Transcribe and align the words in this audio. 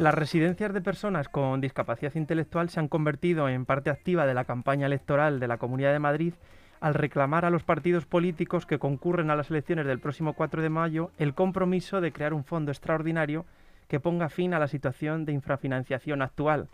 Las 0.00 0.14
residencias 0.14 0.72
de 0.72 0.80
personas 0.80 1.28
con 1.28 1.60
discapacidad 1.60 2.14
intelectual 2.14 2.70
se 2.70 2.80
han 2.80 2.88
convertido 2.88 3.50
en 3.50 3.66
parte 3.66 3.90
activa 3.90 4.24
de 4.24 4.32
la 4.32 4.46
campaña 4.46 4.86
electoral 4.86 5.40
de 5.40 5.46
la 5.46 5.58
Comunidad 5.58 5.92
de 5.92 5.98
Madrid 5.98 6.32
al 6.80 6.94
reclamar 6.94 7.44
a 7.44 7.50
los 7.50 7.64
partidos 7.64 8.06
políticos 8.06 8.64
que 8.64 8.78
concurren 8.78 9.28
a 9.28 9.36
las 9.36 9.50
elecciones 9.50 9.84
del 9.84 9.98
próximo 9.98 10.32
4 10.32 10.62
de 10.62 10.70
mayo 10.70 11.10
el 11.18 11.34
compromiso 11.34 12.00
de 12.00 12.12
crear 12.12 12.32
un 12.32 12.44
fondo 12.44 12.72
extraordinario 12.72 13.44
que 13.88 14.00
ponga 14.00 14.30
fin 14.30 14.54
a 14.54 14.58
la 14.58 14.68
situación 14.68 15.26
de 15.26 15.32
infrafinanciación 15.32 16.22
actual. 16.22 16.70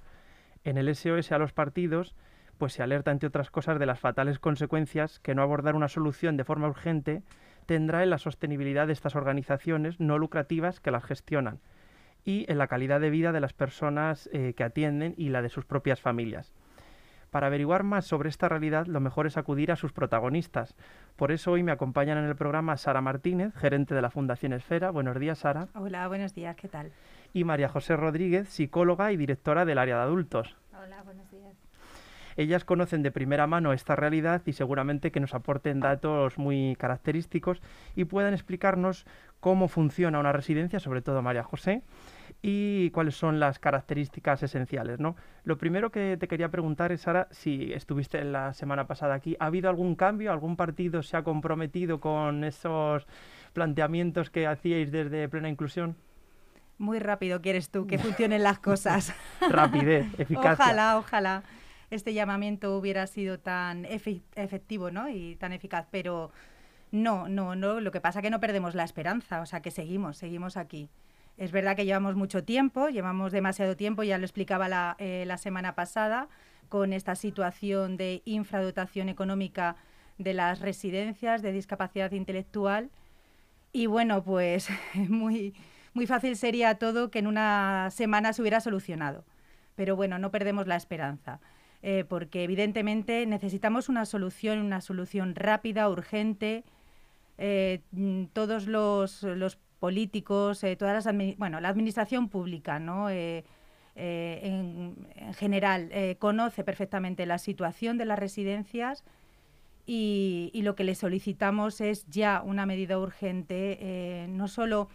En 0.63 0.79
el 0.79 0.95
SOS 0.95 1.33
a 1.33 1.39
los 1.39 1.53
partidos 1.53 2.15
pues 2.59 2.75
se 2.75 2.85
alerta 2.85 3.11
entre 3.11 3.27
otras 3.27 3.51
cosas 3.51 3.81
de 3.81 3.87
las 3.87 3.99
fatales 3.99 4.39
consecuencias 4.39 5.19
que 5.19 5.35
no 5.35 5.43
abordar 5.43 5.75
una 5.75 5.89
solución 5.89 6.37
de 6.37 6.45
forma 6.45 6.69
urgente 6.69 7.25
tendrá 7.67 8.05
en 8.05 8.11
la 8.11 8.19
sostenibilidad 8.19 8.87
de 8.87 8.93
estas 8.93 9.17
organizaciones 9.17 9.99
no 9.99 10.17
lucrativas 10.17 10.79
que 10.79 10.93
las 10.93 11.03
gestionan 11.03 11.59
y 12.27 12.45
en 12.51 12.59
la 12.59 12.67
calidad 12.67 13.01
de 13.01 13.09
vida 13.09 13.33
de 13.33 13.41
las 13.41 13.55
personas 13.55 14.29
eh, 14.33 14.53
que 14.55 14.65
atienden 14.65 15.15
y 15.17 15.31
la 15.31 15.41
de 15.41 15.49
sus 15.49 15.65
propias 15.65 16.03
familias. 16.03 16.53
Para 17.31 17.47
averiguar 17.47 17.83
más 17.83 18.05
sobre 18.05 18.29
esta 18.29 18.49
realidad, 18.49 18.87
lo 18.87 19.01
mejor 19.01 19.27
es 19.27 19.37
acudir 19.37 19.71
a 19.71 19.77
sus 19.77 19.93
protagonistas. 19.93 20.75
Por 21.17 21.33
eso 21.33 21.53
hoy 21.53 21.63
me 21.63 21.73
acompañan 21.73 22.19
en 22.19 22.25
el 22.25 22.37
programa 22.37 22.77
Sara 22.77 23.01
Martínez, 23.01 23.55
gerente 23.55 23.95
de 23.95 24.03
la 24.03 24.11
Fundación 24.11 24.53
Esfera. 24.53 24.91
Buenos 24.91 25.19
días, 25.19 25.39
Sara. 25.39 25.69
Hola, 25.75 26.09
buenos 26.09 26.35
días, 26.35 26.57
¿qué 26.57 26.69
tal? 26.69 26.93
Y 27.33 27.45
María 27.45 27.69
José 27.69 27.97
Rodríguez, 27.97 28.49
psicóloga 28.49 29.13
y 29.13 29.17
directora 29.17 29.65
del 29.65 29.79
área 29.79 29.97
de 29.97 30.03
adultos. 30.03 30.57
Hola, 30.73 31.03
buenos 31.03 31.31
días. 31.31 31.57
Ellas 32.37 32.65
conocen 32.65 33.03
de 33.03 33.11
primera 33.11 33.47
mano 33.47 33.73
esta 33.73 33.97
realidad 33.97 34.43
y 34.45 34.53
seguramente 34.53 35.11
que 35.11 35.21
nos 35.21 35.35
aporten 35.35 35.81
datos 35.81 36.37
muy 36.37 36.77
característicos 36.77 37.63
y 37.95 38.05
puedan 38.05 38.35
explicarnos 38.35 39.07
cómo 39.41 39.69
funciona 39.69 40.21
una 40.21 40.33
residencia, 40.33 40.79
sobre 40.79 41.01
todo 41.01 41.23
María 41.23 41.43
José, 41.43 41.83
y 42.43 42.91
cuáles 42.91 43.17
son 43.17 43.41
las 43.41 43.59
características 43.59 44.43
esenciales. 44.43 45.01
¿no? 45.01 45.17
Lo 45.45 45.59
primero 45.59 45.91
que 45.91 46.17
te 46.17 46.29
quería 46.29 46.51
preguntar 46.51 46.93
es, 46.93 47.03
Sara, 47.03 47.29
si 47.31 47.73
estuviste 47.73 48.23
la 48.25 48.53
semana 48.55 48.87
pasada 48.87 49.15
aquí, 49.15 49.37
¿ha 49.41 49.47
habido 49.47 49.69
algún 49.69 49.97
cambio? 49.97 50.33
¿Algún 50.33 50.57
partido 50.57 51.03
se 51.03 51.17
ha 51.17 51.23
comprometido 51.23 52.01
con 52.01 52.45
esos 52.45 53.07
planteamientos 53.53 54.31
que 54.31 54.47
hacíais 54.47 54.93
desde 54.93 55.29
Plena 55.29 55.49
Inclusión? 55.49 55.97
Muy 56.79 56.99
rápido 56.99 57.41
quieres 57.41 57.71
tú 57.71 57.87
que 57.87 57.99
funcionen 57.99 58.43
las 58.43 58.59
cosas. 58.59 59.15
Rapidez, 59.51 60.07
eficacia. 60.19 60.53
Ojalá, 60.53 60.99
ojalá 60.99 61.43
este 61.91 62.15
llamamiento 62.15 62.77
hubiera 62.77 63.07
sido 63.07 63.39
tan 63.39 63.85
efectivo 63.85 64.91
¿no? 64.91 65.09
y 65.09 65.37
tan 65.37 65.53
eficaz, 65.53 65.87
pero 65.91 66.33
no, 66.91 67.29
no, 67.29 67.55
no. 67.55 67.81
Lo 67.81 67.93
que 67.93 68.01
pasa 68.01 68.21
es 68.21 68.23
que 68.23 68.31
no 68.31 68.41
perdemos 68.41 68.75
la 68.75 68.85
esperanza, 68.85 69.41
o 69.41 69.47
sea 69.47 69.61
que 69.61 69.71
seguimos, 69.71 70.17
seguimos 70.17 70.57
aquí. 70.57 70.91
Es 71.37 71.53
verdad 71.53 71.77
que 71.77 71.85
llevamos 71.85 72.17
mucho 72.17 72.45
tiempo, 72.45 72.89
llevamos 72.89 73.31
demasiado 73.31 73.77
tiempo, 73.77 74.03
ya 74.03 74.19
lo 74.19 74.25
explicaba 74.25 74.69
la, 74.69 74.97
eh, 74.99 75.25
la 75.27 75.37
semana 75.37 75.75
pasada, 75.75 76.29
con 76.69 76.93
esta 76.93 77.15
situación 77.15 77.97
de 77.97 78.23
infradotación 78.25 79.09
económica 79.09 79.77
de 80.19 80.35
las 80.35 80.61
residencias 80.61 81.43
de 81.43 81.53
discapacidad 81.53 82.11
intelectual. 82.13 82.91
Y 83.73 83.87
bueno, 83.87 84.25
pues 84.25 84.69
muy, 84.95 85.55
muy 85.93 86.07
fácil 86.07 86.37
sería 86.37 86.77
todo 86.77 87.11
que 87.11 87.19
en 87.19 87.27
una 87.27 87.91
semana 87.91 88.33
se 88.33 88.41
hubiera 88.41 88.61
solucionado. 88.61 89.25
Pero 89.75 89.95
bueno, 89.95 90.19
no 90.19 90.31
perdemos 90.31 90.67
la 90.67 90.77
esperanza. 90.77 91.41
Eh, 91.83 92.05
porque 92.09 92.43
evidentemente 92.43 93.27
necesitamos 93.27 93.89
una 93.91 94.07
solución, 94.07 94.59
una 94.61 94.81
solución 94.81 95.35
rápida, 95.35 95.89
urgente. 95.91 96.65
Eh, 97.39 97.83
todos 98.33 98.67
los, 98.67 99.23
los 99.23 99.59
políticos, 99.79 100.63
eh, 100.65 100.77
todas 100.77 101.05
las 101.05 101.37
bueno, 101.37 101.61
la 101.61 101.69
administración 101.69 102.29
pública, 102.29 102.79
¿no? 102.79 103.11
Eh, 103.11 103.45
eh, 103.95 104.41
en, 104.43 105.35
general 105.35 105.91
conoce 106.19 106.65
perfectamente 106.65 107.25
la 107.25 107.39
situación 107.39 107.97
de 107.97 108.05
las 108.05 108.19
residencias 108.19 109.05
y, 109.87 110.51
lo 110.63 110.75
que 110.75 110.85
le 110.85 110.95
solicitamos 110.95 111.81
es 111.81 112.07
ya 112.07 112.43
una 112.45 112.67
medida 112.67 112.99
urgente, 112.99 114.27
no 114.29 114.49
solo, 114.49 114.89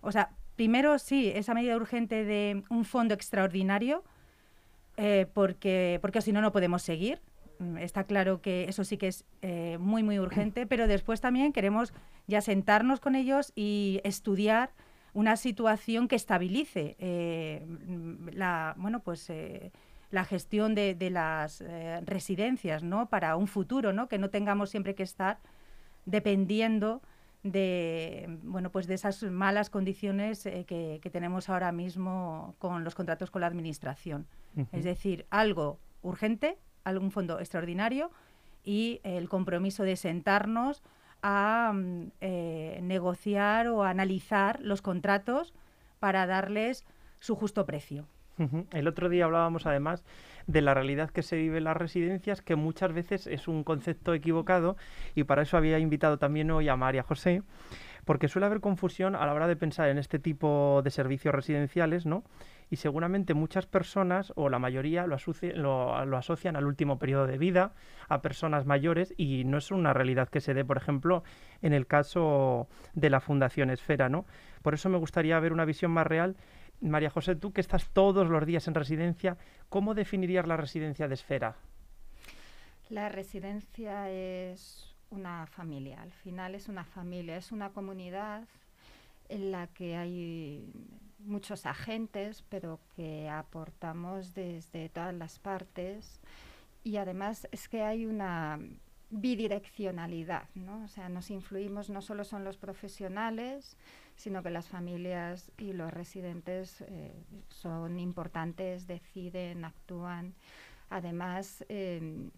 o 0.00 0.12
sea, 0.12 0.30
primero 0.56 0.98
sí, 0.98 1.30
esa 1.34 1.52
medida 1.52 1.76
urgente 1.76 2.24
de 2.24 2.62
un 2.70 2.84
fondo 2.84 3.12
extraordinario, 3.14 4.04
porque, 5.34 5.98
porque 6.00 6.22
si 6.22 6.32
no, 6.32 6.40
no 6.40 6.52
podemos 6.52 6.82
seguir. 6.82 7.20
Mm, 7.58 7.78
está 7.78 8.04
claro 8.04 8.40
que 8.40 8.64
eso 8.68 8.84
sí 8.84 8.96
que 8.96 9.08
es 9.08 9.24
eh, 9.42 9.78
muy, 9.78 10.02
muy 10.02 10.18
urgente, 10.18 10.66
pero 10.66 10.86
después 10.86 11.20
también 11.20 11.52
queremos 11.52 11.92
ya 12.26 12.40
sentarnos 12.40 13.00
con 13.00 13.14
ellos 13.14 13.52
y 13.54 14.00
estudiar 14.04 14.70
una 15.14 15.36
situación 15.36 16.08
que 16.08 16.16
estabilice 16.16 16.96
eh, 16.98 17.64
la, 18.32 18.74
bueno, 18.76 19.00
pues, 19.00 19.30
eh, 19.30 19.72
la 20.10 20.24
gestión 20.24 20.74
de, 20.74 20.94
de 20.94 21.10
las 21.10 21.64
residencias 22.04 22.82
¿no? 22.82 23.08
para 23.08 23.36
un 23.36 23.48
futuro, 23.48 23.92
¿no? 23.92 24.08
que 24.08 24.18
no 24.18 24.30
tengamos 24.30 24.70
siempre 24.70 24.94
que 24.94 25.02
estar 25.02 25.38
dependiendo 26.04 27.02
de 27.42 28.38
bueno 28.42 28.70
pues 28.70 28.86
de 28.86 28.94
esas 28.94 29.22
malas 29.22 29.70
condiciones 29.70 30.42
que, 30.42 30.98
que, 31.00 31.10
tenemos 31.10 31.48
ahora 31.48 31.70
mismo 31.70 32.54
con 32.58 32.82
los 32.82 32.94
contratos 32.94 33.30
con 33.30 33.40
la 33.40 33.46
administración. 33.46 34.26
Es 34.72 34.84
decir, 34.84 35.26
algo 35.30 35.78
urgente 36.02 36.58
algún 36.86 37.10
fondo 37.10 37.38
extraordinario 37.40 38.10
y 38.64 39.00
el 39.02 39.28
compromiso 39.28 39.82
de 39.82 39.96
sentarnos 39.96 40.82
a 41.22 41.72
mm, 41.74 42.12
eh, 42.20 42.80
negociar 42.82 43.68
o 43.68 43.82
analizar 43.82 44.60
los 44.62 44.82
contratos 44.82 45.52
para 45.98 46.26
darles 46.26 46.84
su 47.20 47.34
justo 47.34 47.66
precio. 47.66 48.06
El 48.70 48.86
otro 48.86 49.08
día 49.08 49.24
hablábamos 49.24 49.64
además 49.64 50.04
de 50.46 50.60
la 50.60 50.74
realidad 50.74 51.08
que 51.08 51.22
se 51.22 51.36
vive 51.36 51.56
en 51.56 51.64
las 51.64 51.76
residencias, 51.76 52.42
que 52.42 52.54
muchas 52.54 52.92
veces 52.92 53.26
es 53.26 53.48
un 53.48 53.64
concepto 53.64 54.12
equivocado, 54.12 54.76
y 55.14 55.24
para 55.24 55.42
eso 55.42 55.56
había 55.56 55.78
invitado 55.78 56.18
también 56.18 56.50
hoy 56.50 56.68
a 56.68 56.76
María 56.76 57.02
José, 57.02 57.42
porque 58.04 58.28
suele 58.28 58.44
haber 58.44 58.60
confusión 58.60 59.16
a 59.16 59.24
la 59.24 59.32
hora 59.32 59.48
de 59.48 59.56
pensar 59.56 59.88
en 59.88 59.96
este 59.96 60.18
tipo 60.18 60.82
de 60.84 60.90
servicios 60.90 61.34
residenciales, 61.34 62.04
¿no? 62.04 62.24
Y 62.70 62.76
seguramente 62.76 63.34
muchas 63.34 63.66
personas 63.66 64.32
o 64.36 64.48
la 64.48 64.58
mayoría 64.58 65.06
lo, 65.06 65.94
asocian 66.16 66.56
al 66.56 66.66
último 66.66 66.98
periodo 66.98 67.26
de 67.26 67.38
vida, 67.38 67.72
a 68.08 68.22
personas 68.22 68.66
mayores 68.66 69.14
y 69.16 69.44
no 69.44 69.58
es 69.58 69.70
una 69.70 69.92
realidad 69.92 70.28
que 70.28 70.40
se 70.40 70.54
dé, 70.54 70.64
por 70.64 70.76
ejemplo, 70.76 71.22
en 71.62 71.72
el 71.72 71.86
caso 71.86 72.68
de 72.94 73.10
la 73.10 73.20
Fundación 73.20 73.70
Esfera, 73.70 74.08
¿no? 74.08 74.26
Por 74.62 74.74
eso 74.74 74.88
me 74.88 74.98
gustaría 74.98 75.38
ver 75.38 75.52
una 75.52 75.64
visión 75.64 75.90
más 75.92 76.06
real. 76.06 76.36
María 76.80 77.10
José, 77.10 77.36
tú 77.36 77.52
que 77.52 77.60
estás 77.60 77.88
todos 77.90 78.28
los 78.28 78.44
días 78.44 78.68
en 78.68 78.74
residencia, 78.74 79.36
¿cómo 79.68 79.94
definirías 79.94 80.46
la 80.46 80.56
residencia 80.56 81.08
de 81.08 81.14
Esfera? 81.14 81.56
La 82.88 83.08
residencia 83.08 84.10
es 84.10 84.94
una 85.10 85.46
familia, 85.46 86.02
al 86.02 86.12
final 86.12 86.54
es 86.54 86.68
una 86.68 86.84
familia, 86.84 87.36
es 87.36 87.52
una 87.52 87.70
comunidad 87.70 88.44
en 89.28 89.50
la 89.50 89.66
que 89.68 89.96
hay 89.96 90.72
muchos 91.26 91.66
agentes, 91.66 92.44
pero 92.48 92.80
que 92.94 93.28
aportamos 93.28 94.34
desde 94.34 94.88
todas 94.88 95.14
las 95.14 95.38
partes. 95.38 96.20
Y 96.84 96.96
además 96.96 97.48
es 97.50 97.68
que 97.68 97.82
hay 97.82 98.06
una 98.06 98.58
bidireccionalidad, 99.10 100.48
¿no? 100.54 100.84
O 100.84 100.88
sea, 100.88 101.08
nos 101.08 101.30
influimos, 101.30 101.90
no 101.90 102.02
solo 102.02 102.24
son 102.24 102.44
los 102.44 102.56
profesionales, 102.56 103.76
sino 104.16 104.42
que 104.42 104.50
las 104.50 104.68
familias 104.68 105.52
y 105.58 105.72
los 105.72 105.92
residentes 105.92 106.80
eh, 106.82 107.12
son 107.48 108.00
importantes, 108.00 108.86
deciden, 108.86 109.64
actúan. 109.64 110.34
Además, 110.90 111.64
em, 111.68 112.30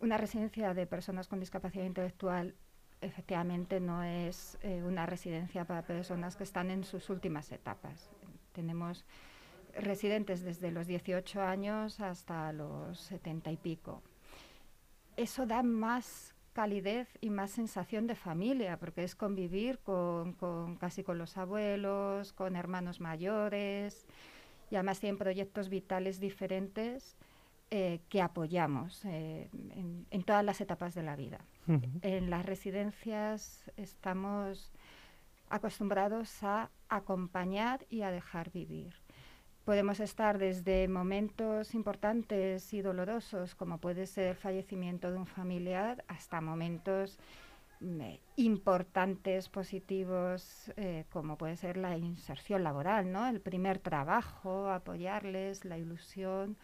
una 0.00 0.16
residencia 0.16 0.74
de 0.74 0.86
personas 0.86 1.28
con 1.28 1.40
discapacidad 1.40 1.84
intelectual 1.84 2.54
efectivamente 3.00 3.80
no 3.80 4.02
es 4.02 4.58
eh, 4.62 4.82
una 4.82 5.06
residencia 5.06 5.64
para 5.64 5.82
personas 5.82 6.36
que 6.36 6.44
están 6.44 6.70
en 6.70 6.84
sus 6.84 7.10
últimas 7.10 7.52
etapas. 7.52 8.10
Tenemos 8.58 9.04
residentes 9.72 10.42
desde 10.42 10.72
los 10.72 10.88
18 10.88 11.40
años 11.40 12.00
hasta 12.00 12.52
los 12.52 12.98
70 12.98 13.52
y 13.52 13.56
pico. 13.56 14.02
Eso 15.16 15.46
da 15.46 15.62
más 15.62 16.34
calidez 16.54 17.06
y 17.20 17.30
más 17.30 17.52
sensación 17.52 18.08
de 18.08 18.16
familia, 18.16 18.76
porque 18.80 19.04
es 19.04 19.14
convivir 19.14 19.78
con, 19.78 20.34
casi 20.80 21.04
con 21.04 21.18
los 21.18 21.36
abuelos, 21.36 22.32
con 22.32 22.56
hermanos 22.56 23.00
mayores, 23.00 24.04
y 24.72 24.74
además 24.74 24.98
tienen 24.98 25.18
proyectos 25.18 25.68
vitales 25.68 26.18
diferentes 26.18 27.16
eh, 27.70 28.00
que 28.08 28.20
apoyamos 28.20 29.04
eh, 29.04 29.48
en, 30.10 30.22
todas 30.24 30.44
las 30.44 30.60
etapas 30.60 30.96
de 30.96 31.04
la 31.04 31.14
vida. 31.14 31.38
En 32.02 32.28
las 32.28 32.44
residencias 32.44 33.70
estamos 33.76 34.72
acostumbrados 35.50 36.42
a 36.42 36.70
acompañar 36.88 37.86
y 37.90 38.02
a 38.02 38.10
dejar 38.10 38.50
vivir. 38.50 38.94
Podemos 39.64 40.00
estar 40.00 40.38
desde 40.38 40.88
momentos 40.88 41.74
importantes 41.74 42.72
y 42.72 42.80
dolorosos, 42.80 43.54
como 43.54 43.78
puede 43.78 44.06
ser 44.06 44.28
el 44.28 44.34
fallecimiento 44.34 45.12
de 45.12 45.18
un 45.18 45.26
familiar, 45.26 46.04
hasta 46.08 46.40
momentos 46.40 47.18
mm, 47.80 48.00
importantes, 48.36 49.50
positivos, 49.50 50.72
eh, 50.76 51.04
como 51.10 51.36
puede 51.36 51.56
ser 51.56 51.76
la 51.76 51.98
inserción 51.98 52.64
laboral, 52.64 53.12
¿no? 53.12 53.26
el 53.26 53.42
primer 53.42 53.78
trabajo, 53.78 54.70
apoyarles, 54.70 55.66
la 55.66 55.76
ilusión 55.76 56.56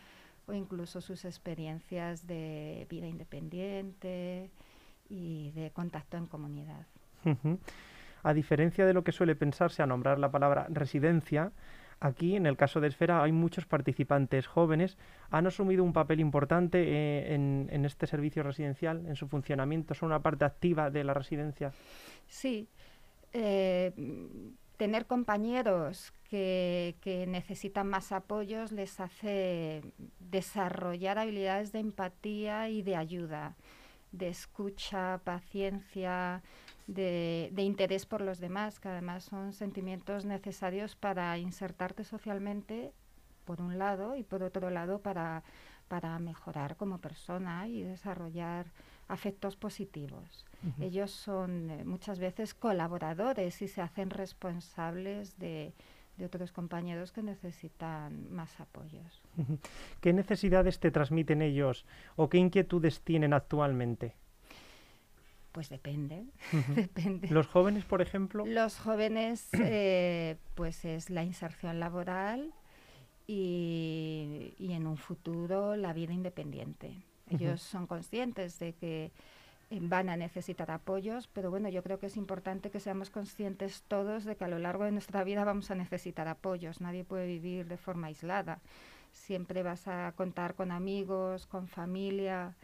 o 0.47 0.55
incluso 0.55 1.03
sus 1.03 1.27
experiencias 1.27 2.27
de 2.27 2.87
vida 2.89 3.07
independiente 3.07 4.51
y 5.11 5.51
de 5.53 5.71
contacto 5.73 6.17
en 6.17 6.27
comunidad. 6.27 6.87
A 8.25 8.35
diferencia 8.35 8.85
de 8.85 8.94
lo 8.94 9.05
que 9.05 9.12
suele 9.12 9.37
pensarse 9.37 9.82
a 9.82 9.87
nombrar 9.87 10.19
la 10.19 10.32
palabra 10.32 10.67
residencia, 10.71 11.53
Aquí, 12.00 12.37
en 12.37 12.44
el 12.44 12.56
caso 12.56 12.81
de 12.81 12.88
Esfera, 12.88 13.23
hay 13.23 13.32
muchos 13.32 13.67
participantes 13.67 14.47
jóvenes. 14.47 14.99
¿Han 15.31 15.47
asumido 15.47 15.82
un 15.82 15.93
papel 15.93 16.21
importante 16.21 16.82
eh, 16.82 17.35
en, 17.35 17.85
este 17.85 18.06
servicio 18.06 18.43
residencial, 18.43 19.06
en 19.06 19.17
su 19.17 19.29
funcionamiento? 19.29 19.94
¿Son 19.94 20.09
una 20.09 20.21
parte 20.21 20.44
activa 20.44 20.91
de 20.91 21.05
la 21.05 21.15
residencia? 21.15 21.73
Sí. 22.26 22.69
Eh, 23.32 23.93
tener 24.77 25.06
compañeros 25.06 26.12
que, 26.29 26.97
que, 27.00 27.27
necesitan 27.27 27.88
más 27.88 28.12
apoyos 28.12 28.70
les 28.70 29.00
hace 29.00 29.82
desarrollar 30.20 31.19
habilidades 31.19 31.73
de 31.73 31.79
empatía 31.79 32.69
y 32.69 32.82
de 32.82 32.97
ayuda, 32.97 33.56
de 34.19 34.29
escucha, 34.29 35.21
paciencia, 35.25 36.43
de, 36.87 37.53
interés 37.57 38.07
por 38.07 38.21
los 38.21 38.39
demás, 38.39 38.81
que 38.81 38.89
además 38.89 39.25
son 39.25 39.53
sentimientos 39.53 40.25
necesarios 40.25 40.97
para 40.97 41.37
insertarte 41.39 42.05
socialmente, 42.05 42.93
por 43.45 43.61
un 43.61 43.79
lado, 43.79 44.17
y 44.17 44.23
por 44.23 44.43
otro 44.43 44.71
lado, 44.71 45.01
para, 45.01 45.43
para 45.89 46.19
mejorar 46.19 46.77
como 46.77 46.99
persona 46.99 47.69
y 47.69 47.83
desarrollar 47.83 48.67
afectos 49.09 49.57
positivos. 49.57 50.47
Ellos 50.81 51.11
son 51.11 51.71
eh, 51.71 51.85
muchas 51.85 52.19
veces 52.19 52.55
colaboradores 52.55 53.61
y 53.61 53.69
se 53.69 53.83
hacen 53.83 54.09
responsables 54.09 55.39
de, 55.39 55.75
de 56.17 56.27
otros 56.27 56.53
compañeros 56.53 57.13
que 57.13 57.23
necesitan 57.23 58.33
más 58.33 58.61
apoyos. 58.61 59.23
¿Qué 60.01 60.13
necesidades 60.13 60.79
te 60.79 60.91
transmiten 60.91 61.43
ellos 61.43 61.87
o 62.17 62.29
qué 62.29 62.39
inquietudes 62.39 63.01
tienen 63.01 63.33
actualmente? 63.33 64.15
Pues 65.53 65.69
depende, 65.69 66.25
depende. 66.75 67.29
¿Los 67.31 67.47
jóvenes, 67.47 67.85
por 67.85 68.03
ejemplo? 68.03 68.45
Los 68.45 68.79
jóvenes, 68.79 69.49
eh, 69.53 70.37
pues 70.55 70.85
es 70.85 71.11
la 71.11 71.23
inserción 71.23 71.79
laboral 71.79 72.53
y, 73.27 74.55
en 74.59 74.87
un 74.87 74.97
futuro 74.97 75.77
la 75.77 75.93
vida 75.93 76.13
independiente. 76.13 77.03
Ellos 77.31 77.63
son 77.63 77.87
conscientes 77.87 78.59
de 78.59 78.75
que 78.75 79.11
van 79.71 80.09
a 80.09 80.17
necesitar 80.17 80.71
apoyos, 80.71 81.29
pero 81.29 81.51
bueno, 81.51 81.69
yo 81.69 81.83
creo 81.83 81.99
que 81.99 82.07
es 82.07 82.17
importante 82.17 82.71
que 82.71 82.81
seamos 82.81 83.11
conscientes 83.11 83.83
todos 83.89 84.25
de 84.25 84.37
que 84.37 84.45
a 84.45 84.49
lo 84.49 84.59
largo 84.59 84.85
de 84.85 84.93
nuestra 84.93 85.25
vida 85.25 85.45
vamos 85.45 85.71
a 85.71 85.75
necesitar 85.75 86.29
apoyos. 86.29 86.81
Nadie 86.81 87.05
puede 87.05 87.27
vivir 87.27 87.67
de 87.67 87.77
forma 87.77 88.09
aislada. 88.09 88.61
Siempre 89.13 89.63
vas 89.63 89.87
a 89.89 90.13
contar 90.17 90.55
con 90.55 90.71
amigos, 90.71 91.47
con 91.47 91.69
familia 91.69 92.55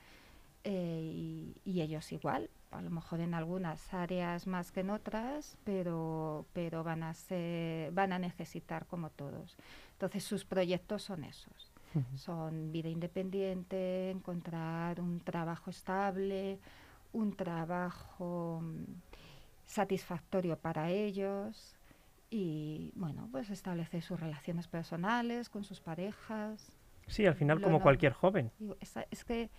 eh, 0.65 1.55
y 1.65 1.81
ellos 1.81 2.13
igual 2.13 2.51
a 2.71 2.83
lo 2.83 2.91
mejor 2.91 3.21
en 3.21 3.35
algunas 3.35 3.93
áreas 3.93 4.47
más 4.47 4.71
que 4.71 4.81
en 4.81 4.91
otras, 4.91 5.57
pero, 5.65 6.47
pero 6.53 6.85
van, 6.85 7.03
a 7.03 7.15
ser, 7.15 7.93
van 7.93 8.13
a 8.13 8.19
necesitar 8.19 8.87
como 8.87 9.11
todos. 9.11 9.57
Entonces 9.93 10.25
sus 10.25 10.45
proyectos 10.45 11.03
son 11.03 11.25
esos. 11.25 11.73
Son 12.15 12.71
vida 12.71 12.89
independiente, 12.89 14.11
encontrar 14.11 15.01
un 15.01 15.19
trabajo 15.19 15.71
estable, 15.71 16.61
un 17.13 17.35
trabajo 17.35 18.61
mm, 18.63 18.85
satisfactorio 19.67 20.59
para 20.59 20.91
ellos 20.91 21.77
y, 22.31 22.93
bueno, 22.95 23.29
pues 23.33 23.51
establecer 23.51 24.03
sus 24.03 24.21
relaciones 24.21 24.69
personales 24.69 25.49
con 25.49 25.65
sus 25.65 25.81
parejas. 25.81 26.73
Sí, 27.07 27.27
al 27.27 27.35
final 27.35 27.61
como 27.61 27.83
cualquier 27.83 28.13
joven. 28.13 28.53
es 29.11 29.25
que 29.25 29.51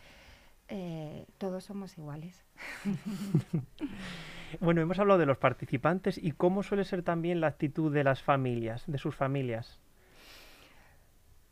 eh, 0.74 1.26
todos 1.38 1.66
somos 1.66 1.98
iguales. 1.98 2.46
bueno, 4.62 4.80
hemos 4.80 5.00
hablado 5.00 5.20
de 5.20 5.26
los 5.26 5.38
participantes 5.38 6.18
y 6.18 6.32
cómo 6.32 6.64
suele 6.64 6.86
ser 6.86 7.04
también 7.04 7.42
la 7.42 7.48
actitud 7.48 7.94
de 7.94 8.06
las 8.06 8.24
familias, 8.24 8.86
de 8.88 8.98
sus 8.98 9.14
familias. 9.14 9.82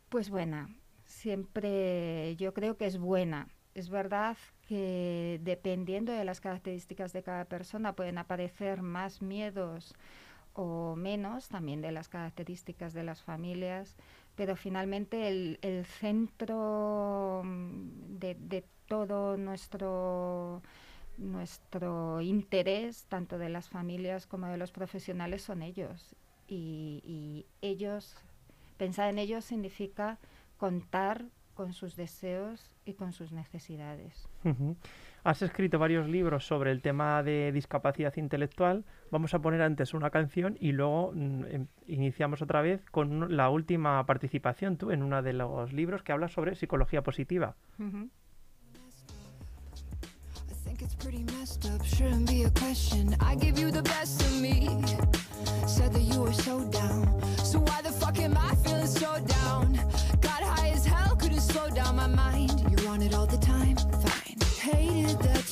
Pues 0.08 0.30
buena, 0.30 0.70
siempre 1.04 2.34
yo 2.36 2.54
creo 2.54 2.78
que 2.78 2.86
es 2.86 2.96
buena. 2.96 3.48
Es 3.74 3.88
verdad 3.88 4.36
que 4.66 5.40
dependiendo 5.42 6.12
de 6.12 6.24
las 6.24 6.40
características 6.40 7.12
de 7.12 7.22
cada 7.22 7.44
persona 7.44 7.94
pueden 7.94 8.18
aparecer 8.18 8.82
más 8.82 9.22
miedos 9.22 9.94
o 10.54 10.96
menos, 10.96 11.48
también 11.48 11.80
de 11.80 11.92
las 11.92 12.08
características 12.08 12.92
de 12.92 13.04
las 13.04 13.22
familias, 13.22 13.96
pero 14.34 14.56
finalmente 14.56 15.28
el, 15.28 15.84
centro 15.86 17.42
mm, 17.44 18.18
de, 18.18 18.34
de 18.34 18.64
todo 18.88 19.36
nuestro 19.36 20.62
nuestro 21.20 22.20
interés, 22.20 23.04
tanto 23.08 23.38
de 23.38 23.48
las 23.48 23.68
familias 23.68 24.26
como 24.26 24.46
de 24.46 24.56
los 24.56 24.72
profesionales, 24.72 25.42
son 25.42 25.62
ellos. 25.62 26.16
Y, 26.48 27.46
ellos, 27.62 28.16
pensar 28.76 29.10
en 29.10 29.18
ellos 29.18 29.44
significa 29.44 30.18
contar 30.56 31.26
con 31.60 31.74
sus 31.74 31.94
deseos 31.94 32.70
y 32.86 32.94
con 32.94 33.12
sus 33.12 33.32
necesidades. 33.32 34.26
Has 35.24 35.42
escrito 35.42 35.78
varios 35.78 36.08
libros 36.08 36.46
sobre 36.46 36.70
el 36.70 36.80
tema 36.80 37.22
de 37.22 37.52
discapacidad 37.52 38.16
intelectual. 38.16 38.86
Vamos 39.10 39.34
a 39.34 39.40
poner 39.40 39.60
antes 39.60 39.92
una 39.92 40.08
canción 40.08 40.56
y 40.58 40.72
luego 40.72 41.12
mm, 41.14 41.44
em, 41.50 41.66
iniciamos 41.86 42.40
otra 42.40 42.62
vez 42.62 42.80
con 42.90 43.36
la 43.36 43.50
última 43.50 44.06
participación 44.06 44.78
tú 44.78 44.90
en 44.90 45.02
uno 45.02 45.20
de 45.20 45.34
los 45.34 45.74
libros 45.74 46.02
que 46.02 46.12
habla 46.12 46.28
sobre 46.28 46.54
psicología 46.54 47.02
positiva. 47.02 47.56
it's 50.82 50.94
pretty 50.94 51.24
messed 51.24 51.66
up, 51.66 51.84
shouldn't 51.84 52.26
be 52.26 52.44
a 52.44 52.50
question. 52.52 53.14
I 53.20 53.34
give 53.34 53.58
you 53.58 53.70
the 53.70 53.82
best 53.82 54.22
of 54.22 54.40
me. 54.40 54.66
Said 55.66 55.92
that 55.92 56.00
you 56.00 56.22
were 56.22 56.32
so 56.32 56.60
down. 56.70 57.04
So 57.44 57.58
why 57.58 57.82
the 57.82 57.92
fuck 57.92 58.18
am 58.18 58.34
I 58.38 58.54
feeling 58.64 58.86
so 58.86 59.20
down? 59.20 59.49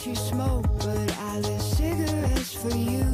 You 0.09 0.15
smoke, 0.15 0.65
but 0.79 1.19
I 1.19 1.41
lit 1.41 1.61
cigarettes 1.61 2.55
for 2.55 2.75
you. 2.75 3.08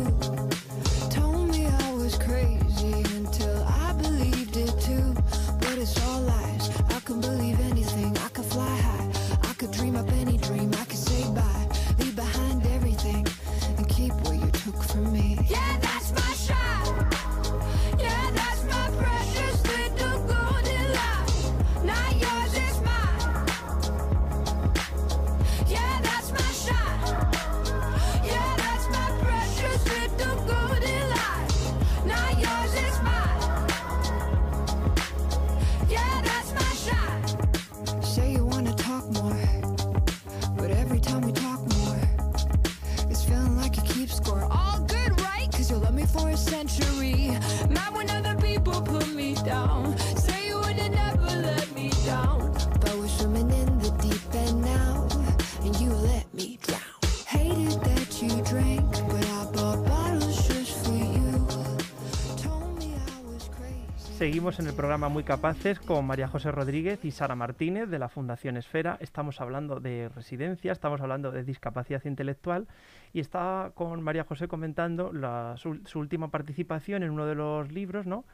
Seguimos 64.35 64.59
en 64.59 64.67
el 64.67 64.75
programa 64.75 65.09
Muy 65.09 65.23
Capaces 65.23 65.79
con 65.79 66.05
María 66.05 66.27
José 66.27 66.51
Rodríguez 66.51 67.05
y 67.05 67.13
Sara 67.13 67.37
Martínez 67.37 67.89
de 67.89 68.01
la 68.01 68.09
Fundación 68.09 68.57
Esfera. 68.57 68.99
Estamos 69.01 69.41
hablando 69.41 69.79
de 69.79 70.09
residencia, 70.09 70.73
estamos 70.73 71.01
hablando 71.01 71.31
de 71.31 71.45
discapacidad 71.45 72.05
intelectual 72.05 72.67
y 73.13 73.21
estaba 73.21 73.71
con 73.71 74.03
María 74.03 74.25
José 74.25 74.49
comentando 74.49 75.13
su, 75.55 75.79
última 76.01 76.33
participación 76.33 77.05
en 77.05 77.11
uno 77.11 77.27
de 77.27 77.37
los 77.37 77.71
libros, 77.71 78.07
¿no? 78.07 78.25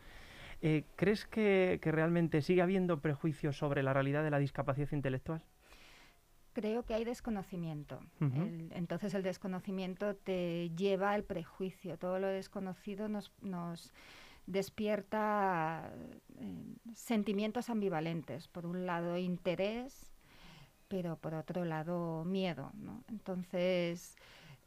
Eh, 0.62 0.84
¿Crees 0.96 1.26
que, 1.26 1.78
realmente 1.82 2.40
sigue 2.40 2.62
habiendo 2.62 3.00
prejuicios 3.00 3.58
sobre 3.58 3.82
la 3.82 3.92
realidad 3.92 4.24
de 4.24 4.30
la 4.30 4.38
discapacidad 4.38 4.88
intelectual? 4.92 5.42
Creo 6.54 6.82
que 6.82 6.94
hay 6.94 7.04
desconocimiento. 7.04 8.00
entonces 8.70 9.12
el 9.12 9.22
desconocimiento 9.22 10.16
te 10.16 10.70
lleva 10.70 11.12
al 11.12 11.24
prejuicio. 11.24 11.98
Todo 11.98 12.18
lo 12.18 12.28
desconocido 12.28 13.10
nos, 13.10 13.34
nos 13.42 13.92
despierta 14.50 15.92
eh, 16.38 16.64
sentimientos 16.94 17.70
ambivalentes. 17.70 18.48
Por 18.48 18.66
un 18.66 18.86
lado, 18.86 19.16
interés, 19.16 20.12
pero 20.88 21.16
por 21.16 21.34
otro 21.34 21.64
lado, 21.64 22.24
miedo. 22.24 22.72
Entonces, 23.08 24.16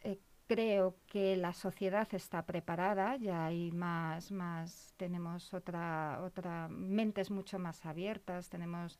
eh, 0.01 0.19
creo 0.47 0.95
que 1.07 1.35
la 1.35 1.53
sociedad 1.53 2.07
está 2.13 2.45
preparada, 2.45 3.17
ya 3.17 3.45
hay 3.45 3.71
más, 3.71 4.31
más, 4.31 4.93
tenemos 4.97 5.53
otra, 5.53 6.21
otra, 6.23 6.69
mentes 6.69 7.29
mucho 7.29 7.59
más 7.59 7.85
abiertas, 7.85 8.49
tenemos 8.49 8.99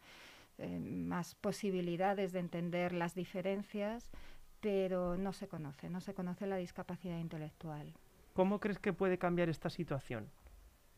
eh, 0.58 0.80
más 0.80 1.36
posibilidades 1.36 2.34
de 2.34 2.40
entender 2.40 2.92
las 2.92 3.16
diferencias, 3.16 4.12
pero 4.60 5.18
no 5.18 5.34
se 5.34 5.48
conoce, 5.48 5.90
no 5.90 6.02
se 6.02 6.14
conoce 6.14 6.46
la 6.46 6.58
discapacidad 6.58 7.20
intelectual. 7.20 7.94
¿Cómo 8.34 8.60
crees 8.60 8.80
que 8.80 8.94
puede 8.94 9.18
cambiar 9.18 9.50
esta 9.50 9.70
situación? 9.70 10.30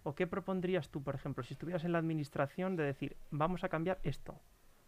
¿O 0.07 0.13
qué 0.13 0.27
propondrías 0.27 0.89
tú, 0.89 1.01
por 1.01 1.15
ejemplo, 1.15 1.43
si 1.43 1.55
estuvieras 1.55 1.83
en 1.83 1.91
la 1.91 1.97
administración, 1.97 2.75
de 2.75 2.83
decir, 2.83 3.17
vamos 3.31 3.63
a 3.63 3.69
cambiar 3.69 3.99
esto, 4.03 4.39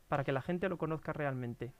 para 0.07 0.23
que 0.23 0.31
la 0.31 0.43
gente 0.43 0.69
lo 0.69 0.77
conozca 0.77 1.11
realmente? 1.11 1.73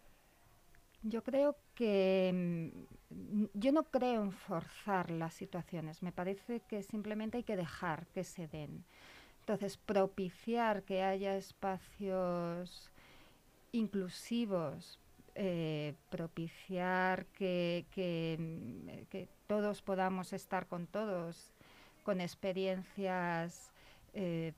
Yo 1.03 1.23
creo 1.23 1.55
que 1.75 2.73
mm, 3.11 3.45
yo 3.53 3.71
no 3.71 3.83
creo 3.83 4.23
en 4.23 4.31
forzar 4.31 5.11
las 5.11 5.35
situaciones, 5.35 6.01
me 6.01 6.11
parece 6.11 6.61
que 6.61 6.81
simplemente 6.81 7.37
hay 7.37 7.43
que 7.43 7.55
dejar 7.55 8.07
que 8.07 8.23
se 8.23 8.47
den. 8.47 8.83
Entonces, 9.41 9.77
propiciar 9.77 10.81
que 10.81 11.03
haya 11.03 11.37
espacios 11.37 12.89
inclusivos, 13.71 14.99
eh, 15.35 15.93
propiciar 16.09 17.27
que, 17.27 17.85
que, 17.91 19.05
que, 19.11 19.29
todos 19.45 19.83
podamos 19.83 20.33
estar 20.33 20.65
con 20.65 20.87
todos, 20.87 21.53
con 22.07 22.21
experiencias 22.21 23.73
eh, 24.13 24.53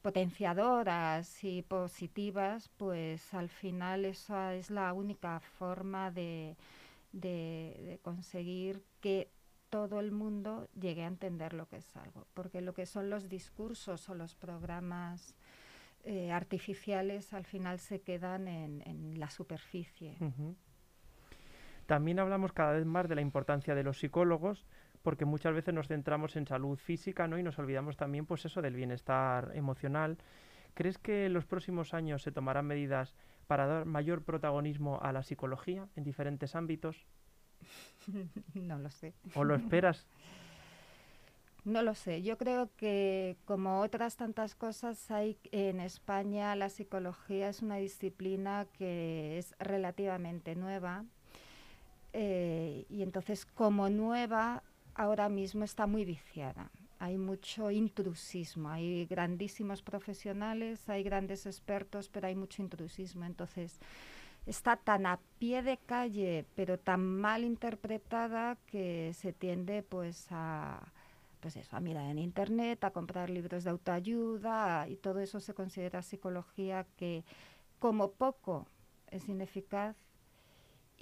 potenciadoras 0.00 1.42
y 1.42 1.62
positivas, 1.62 2.68
pues 2.76 3.34
al 3.34 3.48
final 3.48 4.04
esa 4.04 4.54
es 4.54 4.70
la 4.70 4.92
única 4.92 5.40
forma 5.40 6.12
de, 6.12 6.56
conseguir 8.02 8.80
que 9.00 9.28
todo 9.70 9.98
el 9.98 10.12
mundo 10.12 10.68
llegue 10.80 11.02
a 11.02 11.08
entender 11.08 11.52
lo 11.52 11.66
que 11.66 11.78
es 11.78 11.96
algo, 11.96 12.28
porque 12.32 12.60
lo 12.60 12.74
que 12.74 12.86
son 12.86 13.10
los 13.10 13.28
discursos 13.28 14.08
o 14.08 14.14
los 14.14 14.36
programas 14.36 15.34
eh, 16.04 16.30
artificiales 16.30 17.32
al 17.32 17.44
final 17.44 17.80
se 17.80 18.02
quedan 18.02 18.46
en, 18.46 19.18
la 19.18 19.30
superficie. 19.30 20.16
También 21.86 22.20
hablamos 22.20 22.52
cada 22.52 22.74
vez 22.74 22.86
más 22.86 23.08
de 23.08 23.16
la 23.16 23.20
importancia 23.20 23.74
de 23.74 23.82
los 23.82 23.98
psicólogos, 23.98 24.64
porque 25.02 25.24
muchas 25.24 25.54
veces 25.54 25.74
nos 25.74 25.88
centramos 25.88 26.36
en 26.36 26.46
salud 26.46 26.78
física 26.78 27.26
¿no? 27.28 27.38
y 27.38 27.42
nos 27.42 27.58
olvidamos 27.58 27.96
también 27.96 28.26
pues 28.26 28.44
eso 28.44 28.62
del 28.62 28.74
bienestar 28.74 29.50
emocional. 29.54 30.18
¿Crees 30.74 30.98
que 30.98 31.26
en 31.26 31.34
los 31.34 31.44
próximos 31.44 31.92
años 31.92 32.22
se 32.22 32.32
tomarán 32.32 32.66
medidas 32.66 33.14
para 33.46 33.66
dar 33.66 33.84
mayor 33.84 34.22
protagonismo 34.22 35.00
a 35.02 35.12
la 35.12 35.22
psicología 35.22 35.88
en 35.96 36.04
diferentes 36.04 36.54
ámbitos? 36.54 37.06
no 38.54 38.78
lo 38.78 38.90
sé. 38.90 39.14
¿O 39.34 39.44
lo 39.44 39.54
esperas? 39.54 40.06
No 41.64 41.80
lo 41.82 41.94
sé. 41.94 42.22
Yo 42.22 42.38
creo 42.38 42.70
que 42.76 43.36
como 43.44 43.82
otras 43.82 44.16
tantas 44.16 44.56
cosas 44.56 45.12
hay 45.12 45.38
en 45.52 45.78
España 45.78 46.56
la 46.56 46.68
psicología 46.68 47.48
es 47.48 47.62
una 47.62 47.76
disciplina 47.76 48.66
que 48.72 49.38
es 49.38 49.54
relativamente 49.60 50.56
nueva 50.56 51.04
eh, 52.12 52.84
y 52.88 53.02
entonces 53.02 53.46
como 53.46 53.88
nueva 53.90 54.64
ahora 54.94 55.28
mismo 55.28 55.64
está 55.64 55.86
muy 55.86 56.04
viciada. 56.04 56.70
Hay 56.98 57.18
mucho 57.18 57.70
intrusismo, 57.70 58.68
hay 58.68 59.06
grandísimos 59.06 59.82
profesionales, 59.82 60.88
hay 60.88 61.02
grandes 61.02 61.46
expertos, 61.46 62.08
pero 62.08 62.28
hay 62.28 62.36
mucho 62.36 62.62
intrusismo. 62.62 63.24
Entonces, 63.24 63.80
está 64.46 64.76
tan 64.76 65.06
a 65.06 65.18
pie 65.38 65.62
de 65.62 65.78
calle, 65.78 66.46
pero 66.54 66.78
tan 66.78 67.00
mal 67.00 67.44
interpretada 67.44 68.56
que 68.66 69.12
se 69.14 69.32
tiende 69.32 69.82
pues 69.82 70.26
a 70.30 70.92
pues 71.40 71.56
eso, 71.56 71.76
a 71.76 71.80
mirar 71.80 72.08
en 72.08 72.20
internet, 72.20 72.84
a 72.84 72.92
comprar 72.92 73.28
libros 73.28 73.64
de 73.64 73.70
autoayuda 73.70 74.86
y 74.88 74.94
todo 74.94 75.18
eso 75.18 75.40
se 75.40 75.54
considera 75.54 76.00
psicología 76.00 76.86
que 76.96 77.24
como 77.80 78.12
poco 78.12 78.68
es 79.10 79.28
ineficaz 79.28 79.96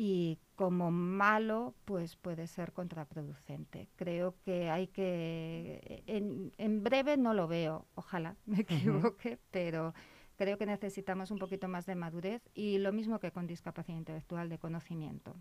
y 0.03 0.39
como 0.57 0.91
malo 0.91 1.75
pues 1.85 2.17
puede 2.17 2.47
ser 2.47 2.73
contraproducente. 2.73 3.91
Creo 3.97 4.35
que 4.47 4.71
hay 4.71 4.87
que, 4.87 6.03
en, 6.07 6.53
en 6.57 6.83
breve 6.83 7.19
no 7.19 7.35
lo 7.35 7.47
veo, 7.47 7.87
ojalá 7.97 8.35
me 8.47 8.61
equivoque, 8.61 9.39
pero 9.51 9.93
creo 10.37 10.57
que 10.57 10.65
necesitamos 10.65 11.31
un 11.31 11.39
poquito 11.39 11.69
más 11.69 11.85
de 11.85 11.97
madurez 11.97 12.41
y 12.55 12.79
lo 12.79 12.95
mismo 12.95 13.21
que 13.21 13.31
con 13.31 13.47
discapacidad 13.47 13.99
intelectual, 13.99 14.49
de 14.49 14.59
conocimiento. 14.59 15.37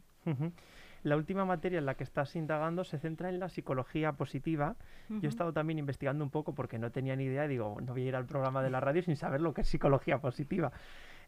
La 1.03 1.15
última 1.15 1.45
materia 1.45 1.79
en 1.79 1.85
la 1.85 1.95
que 1.95 2.03
estás 2.03 2.35
indagando 2.35 2.83
se 2.83 2.99
centra 2.99 3.29
en 3.29 3.39
la 3.39 3.47
psicología 3.47 4.11
positiva. 4.11 4.75
Yo 5.07 5.21
he 5.23 5.27
estado 5.27 5.53
también 5.53 5.79
investigando 5.79 6.21
un 6.21 6.31
poco 6.31 6.53
porque 6.53 6.77
no 6.79 6.91
tenía 6.91 7.15
ni 7.15 7.23
idea, 7.23 7.47
digo, 7.47 7.77
no 7.79 7.93
voy 7.93 8.03
a 8.03 8.07
ir 8.09 8.15
al 8.17 8.25
programa 8.25 8.61
de 8.61 8.71
la 8.71 8.81
radio 8.81 9.01
sin 9.03 9.15
saber 9.15 9.39
lo 9.39 9.53
que 9.53 9.61
es 9.61 9.69
psicología 9.69 10.19
positiva. 10.19 10.73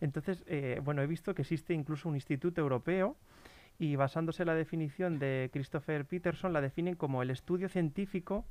Entonces, 0.01 0.43
eh, 0.47 0.81
bueno, 0.83 1.01
he 1.01 1.07
visto 1.07 1.33
que 1.33 1.43
existe 1.43 1.73
incluso 1.73 2.09
un 2.09 2.15
instituto 2.15 2.59
europeo 2.59 3.15
y 3.79 3.95
basándose 3.95 4.43
en 4.43 4.47
la 4.47 4.55
definición 4.55 5.17
de 5.17 5.49
Christopher 5.53 6.05
Peterson, 6.05 6.53
la 6.53 6.61
definen 6.61 6.95
como 6.95 7.21
el 7.21 7.29
estudio 7.29 7.69
científico 7.69 8.45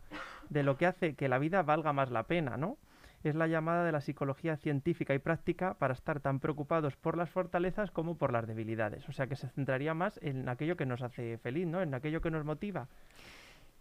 de 0.49 0.63
lo 0.63 0.77
que 0.77 0.87
hace 0.87 1.15
que 1.15 1.29
la 1.29 1.39
vida 1.39 1.63
valga 1.63 1.93
más 1.93 2.11
la 2.11 2.25
pena, 2.25 2.57
¿no? 2.57 2.79
Es 3.23 3.35
la 3.35 3.47
llamada 3.47 3.85
de 3.85 3.93
la 3.93 4.01
psicología 4.01 4.57
científica 4.57 5.15
y 5.15 5.19
práctica 5.19 5.75
para 5.75 5.93
estar 5.93 6.21
tan 6.21 6.41
preocupados 6.41 6.97
por 6.97 7.19
las 7.19 7.29
fortalezas 7.29 7.91
como 7.91 8.17
por 8.17 8.33
las 8.33 8.47
debilidades. 8.47 9.09
O 9.09 9.13
sea 9.13 9.27
que 9.27 9.37
se 9.37 9.49
centraría 9.49 9.93
más 9.93 10.19
en 10.23 10.49
aquello 10.49 10.77
que 10.77 10.87
nos 10.87 11.03
hace 11.03 11.37
feliz, 11.37 11.67
¿no? 11.67 11.83
En 11.83 11.93
aquello 11.95 12.23
que 12.23 12.31
nos 12.31 12.45
motiva. 12.45 12.89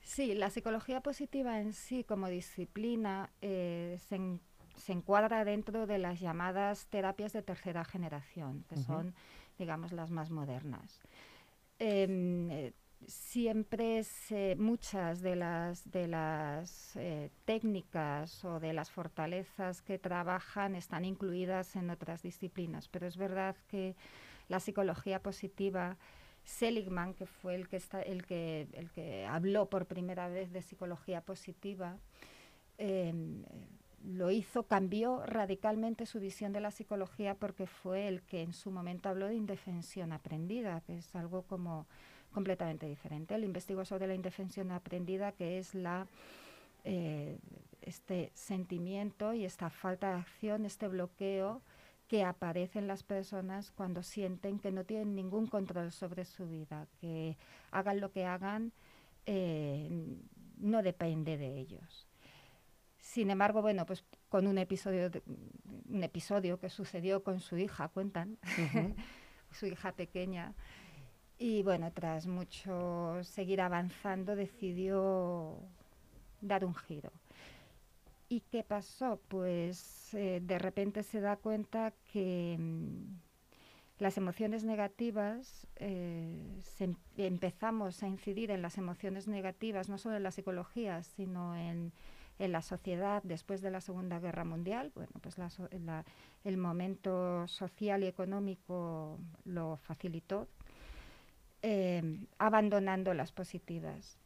Sí, 0.02 0.34
la 0.34 0.50
psicología 0.50 1.02
positiva 1.02 1.60
en 1.60 1.74
sí 1.74 2.04
como 2.04 2.28
disciplina 2.28 3.30
eh, 3.42 3.98
se 4.08 4.16
se 4.79 4.93
encuadra 4.93 5.45
dentro 5.45 5.86
de 5.86 5.98
las 5.98 6.19
llamadas 6.19 6.88
terapias 6.88 7.33
de 7.33 7.41
tercera 7.41 7.83
generación, 7.83 8.63
que 8.69 8.77
son, 8.77 9.13
digamos, 9.57 9.91
las 9.91 10.09
más 10.09 10.31
modernas. 10.31 11.01
Em, 11.79 12.50
eh, 12.50 12.74
siempre 13.07 14.01
muchas 14.57 15.21
de 15.21 15.36
las, 15.36 15.89
de 15.89 16.07
las 16.07 16.95
eh, 16.95 17.29
técnicas 17.45 18.43
o 18.43 18.59
de 18.59 18.74
las 18.74 18.91
fortalezas 18.91 19.81
que 19.81 19.98
trabajan 19.98 20.75
están 20.75 21.05
incluidas 21.05 21.75
en 21.75 21.89
otras 21.89 22.21
disciplinas, 22.21 22.88
pero 22.88 23.07
es 23.07 23.17
verdad 23.17 23.55
que 23.67 23.95
la 24.48 24.59
psicología 24.59 25.21
positiva, 25.21 25.98
Seligman, 26.43 27.13
que 27.13 27.25
fue 27.25 27.55
el 27.55 27.67
que, 27.67 27.77
está, 27.77 28.01
el 28.01 28.25
que, 28.25 28.67
el 28.74 28.89
que 28.91 29.25
habló 29.25 29.69
por 29.69 29.86
primera 29.86 30.27
vez 30.29 30.51
de 30.51 30.62
psicología 30.62 31.21
positiva, 31.21 31.98
em, 32.77 33.43
lo 34.03 34.32
hizo, 34.32 34.63
cambió 34.63 35.25
radicalmente 35.25 36.06
su 36.06 36.20
visión 36.20 36.53
de 36.53 36.62
la 36.62 36.72
psicología 36.72 37.36
porque 37.36 37.68
fue 37.68 38.08
el 38.08 38.22
que 38.22 38.41
en 38.41 38.53
su 38.53 38.72
momento 38.72 39.10
habló 39.10 39.27
de 39.27 39.36
indefensión 39.36 40.12
aprendida, 40.12 40.82
que 40.82 40.98
es 40.98 41.15
algo 41.15 41.44
como 41.44 41.86
completamente 42.32 42.86
diferente. 42.88 43.36
Él 43.36 43.44
investigó 43.44 43.86
sobre 43.86 44.08
la 44.08 44.15
indefensión 44.15 44.72
aprendida, 44.72 45.32
que 45.32 45.58
es 45.58 45.75
la 45.75 46.08
eh, 46.84 47.38
este 47.82 48.32
sentimiento 48.34 49.34
y 49.34 49.46
esta 49.46 49.70
falta 49.70 50.10
de 50.12 50.20
acción, 50.20 50.65
este 50.65 50.88
bloqueo 50.88 51.62
que 52.08 52.24
aparece 52.24 52.79
en 52.79 52.88
las 52.88 53.03
personas 53.03 53.72
cuando 53.72 54.03
sienten 54.03 54.60
que 54.60 54.72
no 54.72 54.84
tienen 54.84 55.15
ningún 55.15 55.48
control 55.48 55.91
sobre 55.91 56.25
su 56.25 56.48
vida, 56.48 56.88
que 57.00 57.38
hagan 57.72 58.00
lo 58.00 58.12
que 58.12 58.25
hagan, 58.25 58.72
eh, 59.25 59.89
no 60.58 60.82
depende 60.82 61.38
de 61.38 61.58
ellos. 61.58 62.09
Sin 63.10 63.32
embargo, 63.32 63.63
bueno, 63.63 63.88
pues 63.88 64.06
con 64.30 64.46
un 64.46 64.60
episodio, 64.60 65.10
un 65.89 66.04
episodio 66.04 66.60
que 66.60 66.70
sucedió 66.70 67.24
con 67.24 67.39
su 67.39 67.58
hija, 67.58 67.88
cuentan, 67.88 68.38
su 69.51 69.66
hija 69.66 69.94
pequeña, 69.94 70.54
y 71.39 71.63
bueno, 71.63 71.92
tras 71.92 72.28
mucho 72.28 73.24
seguir 73.24 73.62
avanzando, 73.62 74.36
decidió 74.36 75.58
dar 76.39 76.63
un 76.63 76.75
giro. 76.75 77.12
¿Y 78.28 78.42
qué 78.42 78.63
pasó? 78.63 79.20
Pues 79.28 80.13
eh, 80.13 80.39
de 80.44 80.60
repente 80.60 81.01
se 81.01 81.20
da 81.20 81.36
cuenta 81.36 81.96
que 82.13 82.58
mm, 82.60 83.18
las 83.98 84.18
emociones 84.18 84.63
negativas, 84.66 85.66
eh, 85.78 86.60
em, 86.78 86.94
empezamos 87.18 88.04
a 88.04 88.08
incidir 88.08 88.51
en 88.51 88.62
las 88.62 88.78
emociones 88.78 89.28
negativas, 89.28 89.89
no 89.89 89.98
solo 89.98 90.16
en 90.16 90.24
la 90.24 90.32
psicología, 90.32 91.01
sino 91.01 91.56
en, 91.56 91.92
la 92.48 92.62
sociedad 92.62 93.22
después 93.24 93.62
de 93.62 93.72
la 93.72 93.81
Segunda 93.81 94.19
Guerra 94.19 94.46
Mundial. 94.46 94.91
Bueno, 94.96 95.12
pues 95.22 95.36
el 96.43 96.58
momento 96.58 97.48
social 97.48 98.03
y 98.03 98.08
económico 98.08 99.19
lo 99.43 99.77
facilitó, 99.77 100.48
em, 101.62 102.27
abandonando 102.38 103.13
las 103.13 103.31
positivas. 103.31 104.17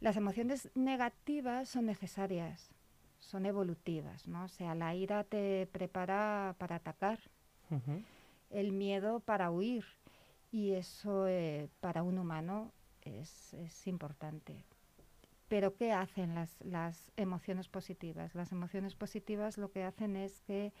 Las 0.00 0.16
emociones 0.16 0.68
negativas 0.74 1.68
son 1.68 1.86
necesarias, 1.86 2.72
son 3.20 3.46
evolutivas, 3.46 4.26
¿no? 4.26 4.44
O 4.44 4.48
sea, 4.48 4.74
la 4.74 4.94
ira 4.96 5.22
te 5.22 5.68
prepara 5.70 6.56
para 6.58 6.76
atacar 6.76 7.20
el 8.50 8.72
miedo 8.72 9.20
para 9.20 9.50
huir. 9.50 9.84
Y 10.50 10.72
eso 10.72 11.26
eh, 11.28 11.68
para 11.80 12.02
un 12.02 12.18
humano 12.18 12.72
es, 13.00 13.86
importante. 13.86 14.64
Pero 15.52 15.74
¿qué 15.74 15.92
hacen 15.92 16.34
las, 16.34 16.56
las 16.64 17.12
emociones 17.14 17.68
positivas? 17.68 18.34
Las 18.34 18.52
emociones 18.52 18.94
positivas 18.94 19.58
lo 19.58 19.70
que 19.70 19.82
hacen 19.84 20.16
es 20.16 20.40
que 20.40 20.72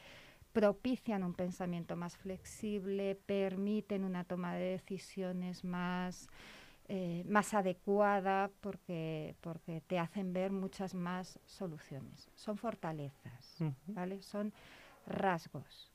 propician 0.54 1.24
un 1.24 1.34
pensamiento 1.34 1.94
más 1.94 2.16
flexible, 2.16 3.14
permiten 3.26 4.02
una 4.02 4.24
toma 4.24 4.54
de 4.54 4.70
decisiones 4.70 5.62
más, 5.62 6.26
eh, 6.88 7.22
más 7.28 7.52
adecuada 7.52 8.50
porque, 8.62 9.36
porque 9.42 9.82
te 9.82 9.98
hacen 9.98 10.32
ver 10.32 10.52
muchas 10.52 10.94
más 10.94 11.38
soluciones. 11.44 12.30
Son 12.34 12.56
fortalezas, 12.56 13.58
¿vale? 13.88 14.22
Son 14.22 14.54
rasgos. 15.06 15.92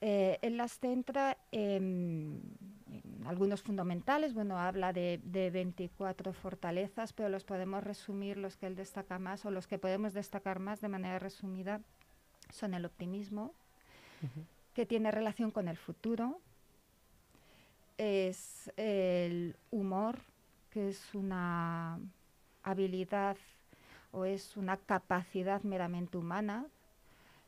Eh, 0.00 0.38
él 0.42 0.56
las 0.56 0.78
centra 0.80 1.38
en, 1.52 2.55
algunos 3.26 3.62
fundamentales, 3.62 4.34
bueno, 4.34 4.58
habla 4.58 4.92
de, 4.92 5.20
24 5.52 6.32
fortalezas, 6.32 7.12
pero 7.12 7.28
los 7.28 7.44
podemos 7.44 7.82
resumir, 7.82 8.36
los 8.36 8.56
que 8.56 8.66
él 8.66 8.76
destaca 8.76 9.18
más 9.18 9.44
o 9.44 9.50
los 9.50 9.66
que 9.66 9.78
podemos 9.78 10.14
destacar 10.14 10.58
más 10.60 10.80
de 10.80 10.88
manera 10.88 11.18
resumida 11.18 11.80
son 12.50 12.74
el 12.74 12.84
optimismo, 12.84 13.52
que 14.74 14.86
tiene 14.86 15.10
relación 15.10 15.50
con 15.50 15.68
el 15.68 15.76
futuro, 15.76 16.40
es 17.98 18.70
el 18.76 19.56
humor, 19.70 20.18
que 20.70 20.88
es 20.90 21.14
una 21.14 21.98
habilidad 22.62 23.36
o 24.12 24.24
es 24.24 24.56
una 24.56 24.76
capacidad 24.76 25.62
meramente 25.62 26.18
humana. 26.18 26.66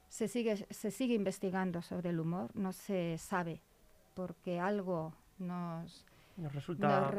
Se 0.09 0.27
sigue, 0.27 0.67
se 0.71 0.91
sigue 0.91 1.15
investigando 1.15 1.83
sobre 1.83 2.11
el 2.11 2.21
humor, 2.21 2.51
no 2.55 2.73
se 2.73 3.19
sabe, 3.19 3.61
porque 4.15 4.59
algo 4.59 5.13
nos, 5.41 6.05
resulta, 6.53 7.11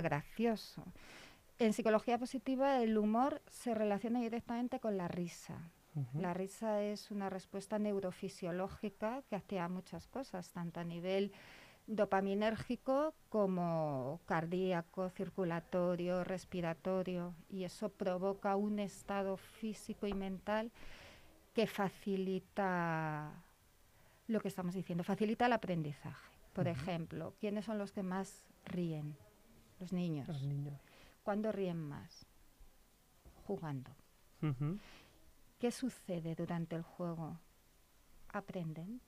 gracioso. 0.00 0.84
En 1.58 1.72
psicología 1.72 2.18
positiva 2.18 2.80
el 2.82 2.96
humor 2.96 3.42
se 3.50 3.74
relaciona 3.74 4.20
directamente 4.20 4.80
con 4.80 4.96
la 4.96 5.08
risa. 5.08 5.58
La 6.14 6.32
risa 6.32 6.80
es 6.82 7.10
una 7.10 7.28
respuesta 7.28 7.80
neurofisiológica 7.80 9.22
que 9.28 9.34
activa 9.34 9.68
muchas 9.68 10.06
cosas, 10.06 10.52
tanto 10.52 10.78
a 10.78 10.84
nivel 10.84 11.32
dopaminérgico 11.88 13.14
como 13.30 14.20
cardíaco, 14.26 15.10
circulatorio, 15.10 16.22
respiratorio, 16.22 17.34
y 17.50 17.64
eso 17.64 17.88
provoca 17.88 18.54
un 18.54 18.78
estado 18.78 19.36
físico 19.36 20.06
y 20.06 20.12
mental 20.12 20.70
que 21.54 21.66
facilita 21.66 23.32
lo 24.28 24.40
que 24.40 24.48
estamos 24.48 24.74
diciendo, 24.74 25.02
facilita 25.02 25.46
el 25.46 25.54
aprendizaje. 25.54 26.37
Por 26.58 26.66
ejemplo, 26.66 27.36
¿quiénes 27.38 27.66
son 27.66 27.78
los 27.78 27.92
que 27.92 28.02
más 28.02 28.42
ríen? 28.64 29.16
Los 29.78 29.92
niños. 29.92 30.26
Los 30.26 30.42
niños. 30.42 30.80
¿Cuándo 31.22 31.52
ríen 31.52 31.78
más? 31.78 32.26
Jugando. 33.46 33.94
¿Qué 35.60 35.70
sucede 35.70 36.34
durante 36.34 36.74
el 36.74 36.82
juego? 36.82 37.38
Aprenden. 38.32 39.00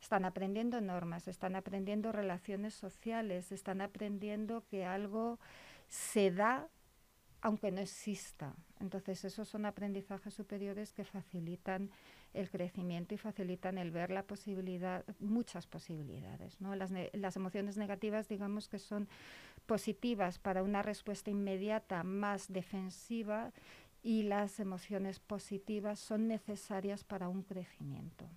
Están 0.00 0.24
aprendiendo 0.24 0.80
normas, 0.80 1.28
están 1.28 1.56
aprendiendo 1.56 2.10
relaciones 2.10 2.72
sociales, 2.72 3.52
están 3.52 3.82
aprendiendo 3.82 4.64
que 4.64 4.86
algo 4.86 5.38
se 5.88 6.30
da 6.30 6.70
aunque 7.42 7.70
no 7.70 7.82
exista. 7.82 8.54
Entonces, 8.80 9.26
esos 9.26 9.46
son 9.46 9.66
aprendizajes 9.66 10.32
superiores 10.32 10.94
que 10.94 11.04
facilitan 11.04 11.90
el 12.34 12.50
crecimiento 12.50 13.14
y 13.14 13.18
facilitan 13.18 13.78
el 13.78 13.90
ver 13.90 14.10
la 14.10 14.22
posibilidad, 14.22 15.04
muchas 15.20 15.66
posibilidades. 15.66 16.60
¿no? 16.60 16.74
Las, 16.74 16.92
las 17.12 17.36
emociones 17.36 17.76
negativas, 17.76 18.28
digamos 18.28 18.68
que 18.68 18.78
son 18.78 19.08
positivas 19.66 20.38
para 20.38 20.62
una 20.62 20.82
respuesta 20.82 21.30
inmediata 21.30 22.02
más 22.04 22.52
defensiva 22.52 23.52
y 24.02 24.22
las 24.22 24.60
emociones 24.60 25.18
positivas 25.18 25.98
son 25.98 26.28
necesarias 26.28 27.02
para 27.02 27.28
un 27.28 27.42
crecimiento. 27.42 28.28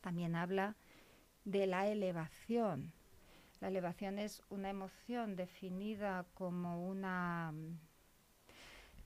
También 0.00 0.36
habla 0.36 0.76
de 1.44 1.66
la 1.66 1.86
elevación. 1.86 2.92
La 3.60 3.68
elevación 3.68 4.18
es 4.18 4.42
una 4.48 4.70
emoción 4.70 5.36
definida 5.36 6.24
como 6.34 6.88
una 6.88 7.52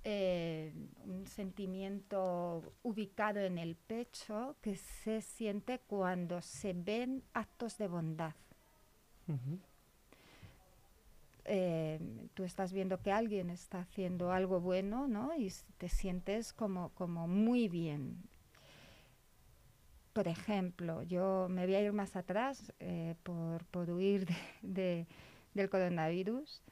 eh, 0.07 0.71
un 1.07 1.27
sentimiento 1.27 2.75
ubicado 2.83 3.41
en 3.41 3.57
el 3.57 3.75
pecho 3.75 4.55
que 4.61 4.77
se 4.77 5.23
siente 5.23 5.81
cuando 5.87 6.43
se 6.43 6.75
ven 6.75 7.23
actos 7.33 7.79
de 7.79 7.89
bondad. 7.89 8.35
Eh, 11.47 11.99
tú 12.35 12.45
estás 12.45 12.75
viendo 12.75 13.01
que 13.01 13.13
alguien 13.13 13.49
está 13.49 13.81
haciendo 13.81 14.31
algo 14.31 14.61
bueno, 14.61 15.09
¿no? 15.09 15.35
Y 15.37 15.51
te 15.79 15.89
sientes 15.89 16.53
como, 16.53 16.91
como 16.91 17.27
muy 17.27 17.69
bien. 17.69 18.23
Por 20.13 20.29
ejemplo, 20.29 21.03
yo 21.03 21.49
me 21.49 21.65
voy 21.65 21.77
a 21.77 21.81
ir 21.81 21.93
más 21.95 22.15
atrás 22.15 22.75
eh, 22.79 23.15
por, 23.23 23.65
por, 23.67 23.91
huir 23.91 24.27
de, 24.63 25.07
del 25.55 25.71
coronavirus. 25.71 26.63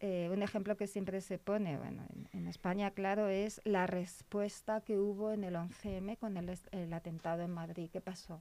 Eh, 0.00 0.28
un 0.30 0.42
ejemplo 0.42 0.76
que 0.76 0.86
siempre 0.86 1.20
se 1.20 1.38
pone, 1.38 1.76
bueno, 1.76 2.04
en, 2.32 2.46
España, 2.46 2.92
claro, 2.92 3.28
es 3.28 3.60
la 3.64 3.88
respuesta 3.88 4.80
que 4.80 4.96
hubo 4.96 5.32
en 5.32 5.42
el 5.42 5.56
11M 5.56 6.16
con 6.18 6.36
el, 6.36 6.92
atentado 6.92 7.42
en 7.42 7.50
Madrid. 7.50 7.90
¿Qué 7.92 8.00
pasó? 8.00 8.40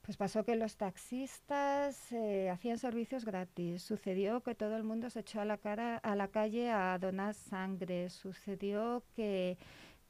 Pues 0.00 0.16
pasó 0.16 0.42
que 0.44 0.56
los 0.56 0.76
taxistas 0.76 2.12
eh, 2.12 2.48
hacían 2.50 2.78
servicios 2.78 3.26
gratis. 3.26 3.82
Sucedió 3.82 4.42
que 4.42 4.54
todo 4.54 4.76
el 4.76 4.84
mundo 4.84 5.10
se 5.10 5.20
echó 5.20 5.40
a 5.42 5.44
la, 5.44 5.58
cara, 5.58 5.98
a 5.98 6.16
la 6.16 6.28
calle 6.28 6.70
a 6.70 6.98
donar 6.98 7.34
sangre. 7.34 8.08
Sucedió 8.08 9.04
que, 9.14 9.58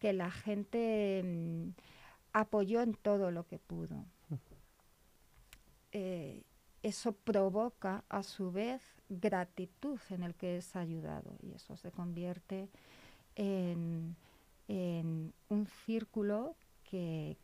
la 0.00 0.30
gente 0.30 1.22
mm, 1.24 1.70
apoyó 2.32 2.80
en 2.80 2.94
todo 2.94 3.30
lo 3.32 3.44
que 3.46 3.58
pudo. 3.58 4.04
Eh, 5.90 6.42
eso 6.82 7.12
provoca 7.12 8.04
a 8.08 8.22
su 8.22 8.50
vez 8.50 8.82
gratitud 9.08 10.00
en 10.10 10.22
el 10.22 10.34
que 10.34 10.56
es 10.56 10.74
ayudado 10.74 11.36
y 11.42 11.52
eso 11.52 11.76
se 11.76 11.90
convierte 11.90 12.68
en, 13.36 14.16
un 14.68 15.66
círculo 15.84 16.56
que, 16.84 17.36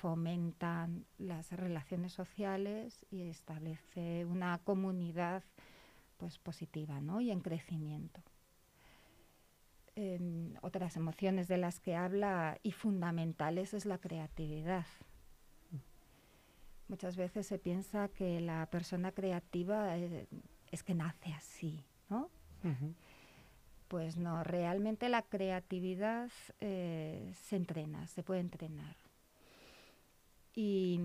fomenta 0.00 0.88
las 1.18 1.52
relaciones 1.52 2.12
sociales 2.12 3.04
y 3.10 3.22
establece 3.22 4.24
una 4.24 4.58
comunidad 4.58 5.42
pues 6.16 6.38
positiva 6.38 7.00
y 7.20 7.30
en 7.30 7.40
crecimiento. 7.40 8.22
otras 10.62 10.96
emociones 10.96 11.48
de 11.48 11.56
las 11.56 11.80
que 11.80 11.96
habla 11.96 12.58
y 12.62 12.72
fundamentales 12.72 13.74
es 13.74 13.84
la 13.84 13.98
creatividad. 13.98 14.86
Muchas 16.88 17.16
veces 17.16 17.46
se 17.46 17.58
piensa 17.58 18.08
que 18.08 18.40
la 18.40 18.66
persona 18.66 19.12
creativa 19.12 19.96
eh, 19.98 20.26
es 20.70 20.82
que 20.82 20.94
nace 20.94 21.32
así, 21.34 21.84
¿no? 22.08 22.30
Pues 23.88 24.16
no, 24.16 24.42
realmente 24.42 25.08
la 25.08 25.22
creatividad 25.22 26.30
eh, 26.60 27.32
se 27.34 27.56
entrena, 27.56 28.06
se 28.06 28.22
puede 28.22 28.40
entrenar. 28.40 28.96
Y, 30.54 31.00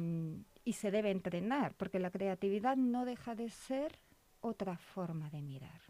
se 0.73 0.89
debe 0.89 1.11
entrenar, 1.11 1.75
porque 1.75 1.99
la 1.99 2.09
creatividad 2.09 2.75
no 2.75 3.05
deja 3.05 3.35
de 3.35 3.49
ser 3.49 3.99
otra 4.41 4.77
forma 4.77 5.29
de 5.29 5.41
mirar, 5.41 5.81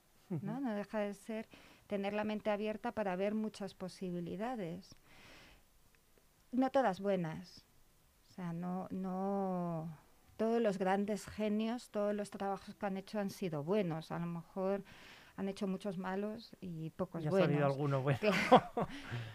¿no? 0.41 0.59
No 0.59 0.73
deja 0.73 0.99
de 0.99 1.13
ser 1.13 1.47
tener 1.87 2.13
la 2.13 2.23
mente 2.23 2.49
abierta 2.49 2.91
para 2.91 3.15
ver 3.15 3.33
muchas 3.35 3.73
posibilidades. 3.73 4.95
No 6.51 6.69
todas 6.71 6.99
buenas. 6.99 7.65
O 8.33 8.35
sea, 8.35 8.51
no, 8.51 8.87
no, 8.89 9.95
todos 10.37 10.59
los 10.59 10.79
grandes 10.79 11.27
genios, 11.27 11.91
todos 11.91 12.15
los 12.15 12.31
trabajos 12.31 12.73
que 12.73 12.85
han 12.87 12.97
hecho 12.97 13.19
han 13.19 13.29
sido 13.29 13.63
buenos. 13.63 14.11
A 14.11 14.17
lo 14.17 14.25
mejor 14.25 14.83
han 15.35 15.49
hecho 15.49 15.67
muchos 15.67 15.99
malos 15.99 16.57
y 16.59 16.89
pocos 16.89 17.21
ya 17.21 17.29
buenos. 17.29 17.47
Ha 17.47 17.51
salido 17.51 17.67
alguno 17.67 18.01
bueno. 18.01 18.19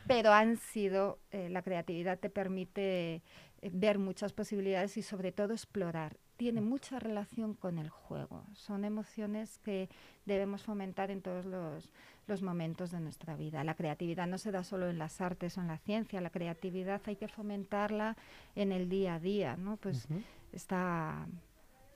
Pero 0.08 0.32
han 0.32 0.56
sido, 0.56 1.20
eh, 1.30 1.48
la 1.48 1.62
creatividad 1.62 2.18
te 2.18 2.28
permite 2.28 3.22
eh, 3.62 3.70
ver 3.72 4.00
muchas 4.00 4.32
posibilidades 4.32 4.96
y 4.96 5.02
sobre 5.02 5.30
todo 5.30 5.52
explorar. 5.52 6.16
Tiene 6.38 6.62
mucha 6.62 6.98
relación 6.98 7.52
con 7.52 7.78
el 7.78 7.90
juego. 7.90 8.44
Son 8.54 8.84
emociones 8.84 9.58
que 9.58 9.90
debemos 10.24 10.62
fomentar 10.62 11.10
en 11.10 11.20
todos 11.20 11.44
los, 11.44 11.92
los 12.26 12.42
momentos 12.42 12.92
de 12.92 13.00
nuestra 13.00 13.36
vida. 13.36 13.64
La 13.64 13.74
creatividad 13.74 14.26
no 14.26 14.38
se 14.38 14.52
da 14.52 14.62
solo 14.62 14.88
en 14.88 14.98
las 14.98 15.20
artes 15.20 15.58
o 15.58 15.60
en 15.60 15.66
la 15.66 15.78
ciencia, 15.78 16.20
la 16.20 16.30
creatividad 16.30 17.02
hay 17.06 17.16
que 17.16 17.28
fomentarla 17.28 18.16
en 18.54 18.72
el 18.72 18.88
día 18.88 19.14
a 19.14 19.18
día, 19.18 19.56
¿no? 19.56 19.76
Pues 19.78 20.06
esta 20.52 21.26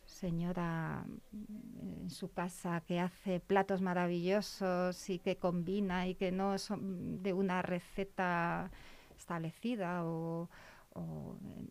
señora 0.04 1.04
en 1.80 2.10
su 2.10 2.32
casa 2.32 2.82
que 2.86 3.00
hace 3.00 3.40
platos 3.40 3.80
maravillosos 3.80 5.08
y 5.08 5.18
que 5.18 5.36
combina 5.36 6.08
y 6.08 6.14
que 6.14 6.32
no 6.32 6.58
son 6.58 7.22
de 7.22 7.32
una 7.32 7.62
receta 7.62 8.70
establecida 9.16 10.04
o, 10.04 10.48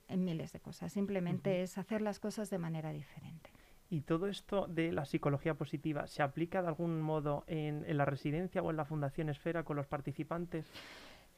en, 0.08 0.24
miles 0.24 0.52
de 0.54 0.60
cosas. 0.60 0.94
Simplemente 0.94 1.62
es 1.62 1.78
hacer 1.78 2.02
las 2.02 2.20
cosas 2.20 2.50
de 2.50 2.58
manera 2.58 2.92
diferente. 2.92 3.50
¿Y 3.90 4.02
todo 4.02 4.28
esto 4.28 4.68
de 4.68 4.92
la 4.92 5.06
psicología 5.06 5.56
positiva 5.56 6.08
se 6.08 6.24
aplica 6.24 6.62
de 6.62 6.70
algún 6.70 7.02
modo 7.02 7.44
en, 7.48 7.84
en 7.86 7.98
la 7.98 8.06
residencia 8.06 8.62
o 8.62 8.72
en 8.72 8.78
la 8.78 8.86
Fundación 8.86 9.30
Esfera 9.30 9.64
con 9.64 9.76
los 9.76 9.88
participantes? 9.88 10.66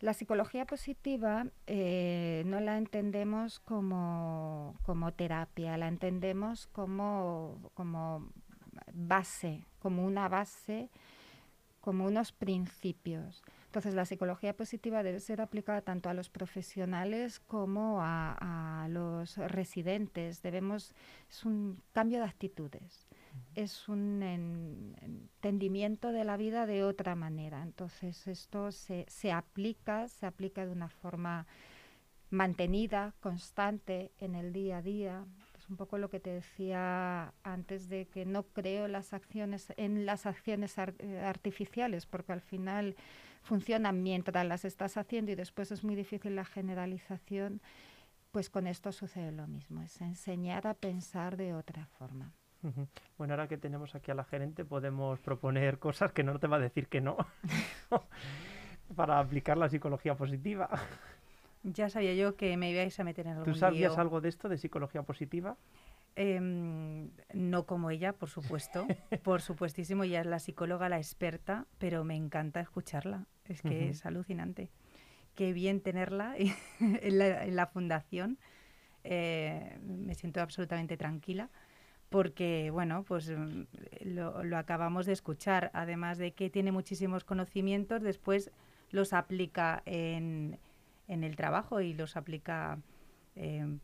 La 0.03 0.13
psicología 0.13 0.65
positiva 0.65 1.47
eh, 1.65 2.43
no 2.45 2.59
la 2.59 2.77
entendemos 2.77 3.61
como, 3.61 4.75
terapia, 5.15 5.77
la 5.77 5.87
entendemos 5.87 6.67
como, 6.67 7.71
como 7.73 8.27
base, 8.91 9.65
como 9.79 10.05
una 10.05 10.27
base, 10.27 10.89
como 11.79 12.05
unos 12.05 12.33
principios. 12.33 13.45
Entonces, 13.73 13.95
la 13.95 14.05
psicología 14.05 14.55
positiva 14.55 15.01
debe 15.01 15.19
ser 15.19 15.41
aplicada 15.41 15.81
tanto 15.81 16.07
a 16.07 16.13
los 16.13 16.29
profesionales 16.29 17.39
como 17.39 18.03
a, 18.03 18.83
a 18.83 18.87
los 18.87 19.35
residentes. 19.37 20.43
Debemos, 20.43 20.93
es 21.27 21.43
un 21.43 21.81
cambio 21.91 22.19
de 22.19 22.25
actitudes 22.25 23.07
es 23.55 23.89
un 23.89 24.21
entendimiento 25.01 26.11
de 26.11 26.23
la 26.23 26.37
vida 26.37 26.67
de 26.67 26.83
otra 26.83 27.15
manera. 27.15 27.63
Entonces 27.63 28.27
esto 28.27 28.71
se, 28.71 29.05
se 29.07 29.31
aplica, 29.31 30.07
se 30.07 30.27
aplica 30.27 30.67
de 30.67 30.71
una 30.71 30.89
forma 30.89 31.47
mantenida, 32.29 33.15
constante 33.21 34.11
en 34.19 34.35
el 34.35 34.53
día 34.53 34.77
a 34.77 34.81
día. 34.83 35.25
Un 35.73 35.77
poco 35.77 35.97
lo 35.97 36.11
que 36.11 36.19
te 36.19 36.29
decía 36.29 37.33
antes 37.41 37.89
de 37.89 38.05
que 38.05 38.25
no 38.25 38.43
creo 38.43 38.87
las 38.87 39.11
acciones, 39.11 39.73
en 39.75 40.05
las 40.05 40.27
acciones 40.27 40.77
eh, 40.77 41.19
artificiales, 41.25 42.05
porque 42.05 42.31
al 42.31 42.41
final 42.41 42.95
funcionan 43.41 44.03
mientras 44.03 44.45
las 44.45 44.65
estás 44.65 44.97
haciendo 44.97 45.31
y 45.31 45.35
después 45.35 45.71
es 45.71 45.83
muy 45.83 45.95
difícil 45.95 46.35
la 46.35 46.45
generalización. 46.45 47.59
Pues 48.29 48.51
con 48.51 48.67
esto 48.67 48.91
sucede 48.91 49.31
lo 49.31 49.47
mismo, 49.47 49.81
es 49.81 49.99
enseñar 49.99 50.67
a 50.67 50.75
pensar 50.75 51.37
de 51.37 51.55
otra 51.55 51.87
forma. 51.87 52.31
Bueno, 53.17 53.33
ahora 53.33 53.47
que 53.47 53.57
tenemos 53.57 53.95
aquí 53.95 54.11
a 54.11 54.13
la 54.13 54.25
gerente, 54.25 54.65
podemos 54.65 55.19
proponer 55.21 55.79
cosas 55.79 56.11
que 56.11 56.21
no 56.21 56.37
te 56.37 56.45
va 56.45 56.57
a 56.57 56.59
decir 56.59 56.87
que 56.87 57.01
no 57.01 57.17
para 58.95 59.17
aplicar 59.17 59.57
la 59.57 59.69
psicología 59.69 60.13
positiva. 60.13 60.69
Ya 61.63 61.89
sabía 61.89 62.13
yo 62.13 62.35
que 62.35 62.55
me 62.57 62.69
ibais 62.69 62.99
a 62.99 63.03
meter 63.03 63.25
en 63.27 63.33
algún 63.33 63.53
¿Tú 63.53 63.57
sabías 63.57 63.97
algo 63.97 64.21
de 64.21 64.29
esto, 64.29 64.49
de 64.49 64.57
psicología 64.57 65.03
positiva? 65.03 65.57
Em, 66.15 67.09
no 67.33 67.65
como 67.65 67.89
ella, 67.89 68.13
por 68.13 68.29
supuesto. 68.29 68.85
por 69.23 69.41
supuestísimo, 69.41 70.03
ella 70.03 70.21
es 70.21 70.27
la 70.27 70.39
psicóloga, 70.39 70.89
la 70.89 70.97
experta, 70.97 71.65
pero 71.77 72.03
me 72.03 72.15
encanta 72.15 72.59
escucharla. 72.59 73.25
Es 73.45 73.61
que 73.61 73.89
es 73.89 74.05
alucinante. 74.05 74.69
Qué 75.35 75.53
bien 75.53 75.81
tenerla 75.81 76.35
en, 76.79 77.55
la, 77.55 77.67
fundación. 77.67 78.37
Eh, 79.03 79.79
me 79.81 80.15
siento 80.15 80.41
absolutamente 80.41 80.97
tranquila 80.97 81.49
porque, 82.13 82.69
bueno, 82.69 83.03
pues 83.07 83.31
mm, 83.31 83.63
lo, 84.03 84.55
acabamos 84.55 85.07
de 85.07 85.13
escuchar, 85.13 85.71
además 85.73 86.19
de 86.19 86.33
que 86.33 86.51
tiene 86.51 86.71
muchísimos 86.71 87.23
conocimientos, 87.23 88.03
después 88.03 88.51
los 88.91 89.13
aplica 89.13 89.81
en, 89.87 90.59
en 91.13 91.23
el 91.23 91.35
trabajo 91.35 91.81
y 91.81 91.93
los 91.93 92.17
aplica 92.17 92.77
em, 93.35 93.79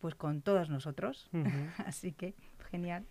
pues 0.00 0.14
con 0.14 0.42
todos 0.42 0.70
nosotros. 0.70 1.30
Así 1.86 2.12
que, 2.12 2.34
genial. 2.70 3.06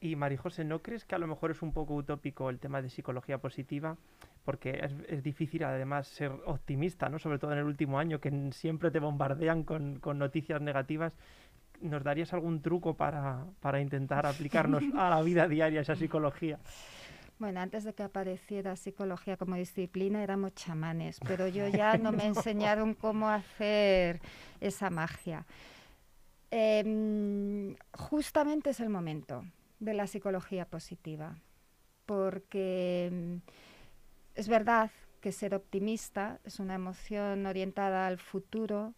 Y 0.00 0.14
Marijose, 0.16 0.64
¿no 0.64 0.82
crees 0.82 1.04
que 1.04 1.14
a 1.14 1.18
lo 1.18 1.26
mejor 1.26 1.50
es 1.50 1.62
un 1.62 1.72
poco 1.72 1.94
utópico 1.94 2.50
el 2.50 2.58
tema 2.58 2.82
de 2.82 2.90
psicología 2.90 3.38
positiva? 3.38 3.96
Porque 4.44 4.78
es, 4.82 4.92
es, 5.08 5.22
difícil 5.22 5.64
además 5.64 6.06
ser 6.06 6.30
optimista, 6.44 7.08
¿no? 7.08 7.18
Sobre 7.18 7.38
todo 7.38 7.52
en 7.52 7.58
el 7.58 7.64
último 7.64 7.98
año, 7.98 8.20
que 8.20 8.50
siempre 8.52 8.90
te 8.90 9.00
bombardean 9.00 9.64
con, 9.64 9.98
con 9.98 10.18
noticias 10.18 10.60
negativas. 10.60 11.12
¿nos 11.80 12.02
darías 12.02 12.32
algún 12.32 12.62
truco 12.62 12.94
para, 12.94 13.44
para 13.60 13.80
intentar 13.80 14.26
aplicarnos 14.26 14.82
a 14.96 15.10
la 15.10 15.22
vida 15.22 15.48
diaria 15.48 15.80
esa 15.80 15.96
psicología? 15.96 16.58
Bueno, 17.38 17.60
antes 17.60 17.84
de 17.84 17.92
que 17.92 18.02
apareciera 18.02 18.76
psicología 18.76 19.36
como 19.36 19.56
disciplina 19.56 20.22
éramos 20.22 20.54
chamanes, 20.54 21.20
pero 21.20 21.48
yo 21.48 21.68
ya 21.68 21.98
no 21.98 22.12
me 22.12 22.26
enseñaron 22.26 22.94
cómo 22.94 23.28
hacer 23.28 24.20
esa 24.60 24.88
magia. 24.90 25.46
Em, 26.50 27.76
justamente 27.92 28.70
es 28.70 28.80
el 28.80 28.88
momento 28.88 29.44
de 29.80 29.94
la 29.94 30.06
psicología 30.06 30.64
positiva, 30.64 31.36
porque 32.06 33.06
em, 33.06 33.40
es 34.34 34.48
verdad 34.48 34.90
que 35.20 35.32
ser 35.32 35.54
optimista 35.54 36.40
es 36.44 36.60
una 36.60 36.74
emoción 36.74 37.44
orientada 37.46 38.06
al 38.06 38.18
futuro, 38.18 38.94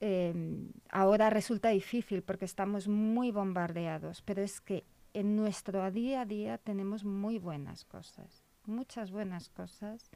Em, 0.00 0.72
ahora 0.90 1.30
resulta 1.30 1.70
difícil 1.70 2.22
porque 2.22 2.44
estamos 2.44 2.86
muy 2.86 3.30
bombardeados, 3.30 4.20
pero 4.22 4.42
es 4.42 4.60
que 4.60 4.84
en 5.16 5.34
nuestro 5.34 5.90
día 5.90 6.20
a 6.20 6.26
día 6.26 6.58
tenemos 6.58 7.02
muy 7.04 7.38
buenas 7.38 7.86
cosas, 7.86 8.44
muchas 8.66 9.10
buenas 9.10 9.48
cosas, 9.48 10.10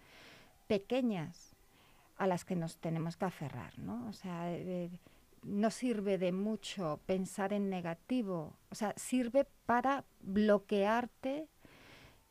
pequeñas, 0.67 1.57
a 2.19 2.27
las 2.27 2.45
que 2.45 2.55
nos 2.55 2.77
tenemos 2.77 3.17
que 3.17 3.25
aferrar, 3.25 3.79
¿no? 3.79 4.07
O 4.09 4.13
sea, 4.13 4.55
no 5.43 5.71
sirve 5.71 6.19
de 6.19 6.33
mucho 6.33 7.01
pensar 7.07 7.55
en 7.55 7.71
negativo, 7.71 8.59
o 8.71 8.75
sea, 8.75 8.93
sirve 8.97 9.47
para 9.65 10.05
bloquearte 10.21 11.49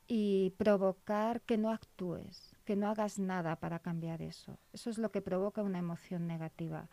y 0.07 0.51
provocar 0.51 1.41
que 1.41 1.57
no 1.57 1.71
actúes, 1.71 2.55
que 2.65 2.75
no 2.75 2.87
hagas 2.87 3.17
nada 3.17 3.55
para 3.55 3.79
cambiar 3.79 4.21
eso. 4.21 4.59
Eso 4.73 4.91
es 4.91 4.99
lo 4.99 5.11
que 5.11 5.21
provoca 5.21 5.63
una 5.63 5.79
emoción 5.79 6.27
negativa. 6.27 6.87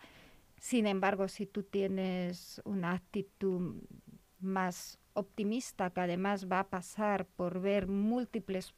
Sin 0.58 0.86
embargo, 0.86 1.28
si 1.28 1.44
tú 1.44 1.64
tienes 1.64 2.62
una 2.64 2.92
actitud 2.92 3.82
más 4.40 4.98
optimista, 5.16 5.90
que 5.90 6.00
además 6.00 6.46
va 6.50 6.61
a 6.61 6.68
pasar 6.68 7.24
por 7.24 7.61
ver 7.61 7.88
múltiples 7.88 8.74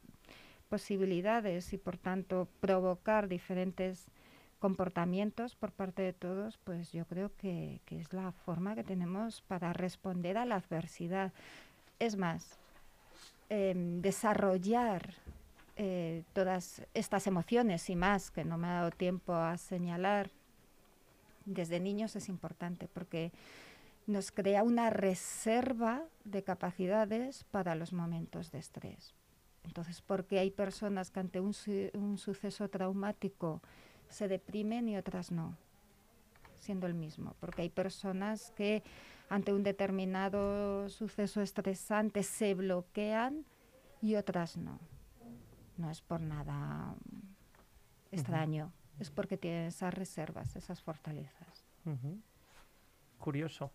posibilidades 0.69 1.73
y 1.73 1.77
por 1.77 1.97
tanto 1.97 2.47
provocar 2.59 3.27
diferentes 3.27 4.07
comportamientos 4.59 5.55
por 5.55 5.71
parte 5.71 6.01
de 6.01 6.13
todos, 6.13 6.57
pues 6.63 6.91
yo 6.91 7.05
creo 7.05 7.31
que, 7.37 7.81
es 7.89 8.13
la 8.13 8.31
forma 8.31 8.75
que 8.75 8.83
tenemos 8.83 9.41
para 9.41 9.73
responder 9.73 10.37
a 10.37 10.45
la 10.45 10.55
adversidad. 10.55 11.31
Es 11.97 12.17
más, 12.17 12.57
em, 13.49 14.01
desarrollar 14.01 15.13
eh, 15.77 16.23
todas 16.33 16.81
estas 16.93 17.25
emociones 17.25 17.89
y 17.89 17.95
más, 17.95 18.31
que 18.31 18.43
no 18.43 18.57
me 18.57 18.67
ha 18.67 18.73
dado 18.73 18.91
tiempo 18.91 19.33
a 19.33 19.57
señalar, 19.57 20.29
desde 21.45 21.79
niños 21.79 22.15
es 22.15 22.29
importante 22.29 22.87
porque 22.93 23.31
nos 24.09 24.31
crea 24.31 24.63
una 24.63 24.89
reserva 24.89 26.03
de 26.23 26.43
capacidades 26.43 27.43
para 27.45 27.75
los 27.75 27.93
momentos 27.93 28.51
de 28.51 28.59
estrés. 28.59 29.15
Entonces, 29.63 30.01
¿por 30.01 30.25
qué 30.25 30.39
hay 30.39 30.51
personas 30.51 31.11
que 31.11 31.19
ante 31.19 31.39
un, 31.39 31.53
suceso 32.17 32.69
traumático 32.69 33.61
se 34.09 34.27
deprimen 34.27 34.89
y 34.89 34.97
otras 34.97 35.31
no? 35.31 35.57
Siendo 36.59 36.87
el 36.87 36.93
mismo. 36.93 37.35
Porque 37.39 37.61
hay 37.61 37.69
personas 37.69 38.51
que 38.55 38.83
ante 39.29 39.53
un 39.53 39.63
determinado 39.63 40.89
suceso 40.89 41.41
estresante 41.41 42.23
se 42.23 42.53
bloquean 42.55 43.45
y 44.01 44.15
otras 44.15 44.57
no. 44.57 44.79
No 45.77 45.89
es 45.89 46.01
por 46.01 46.19
nada 46.19 46.95
extraño 48.11 48.71
es 48.99 49.09
porque 49.09 49.37
tiene 49.37 49.67
esas 49.67 49.93
reservas, 49.93 50.55
esas 50.55 50.81
fortalezas. 50.81 51.65
Curioso. 53.17 53.71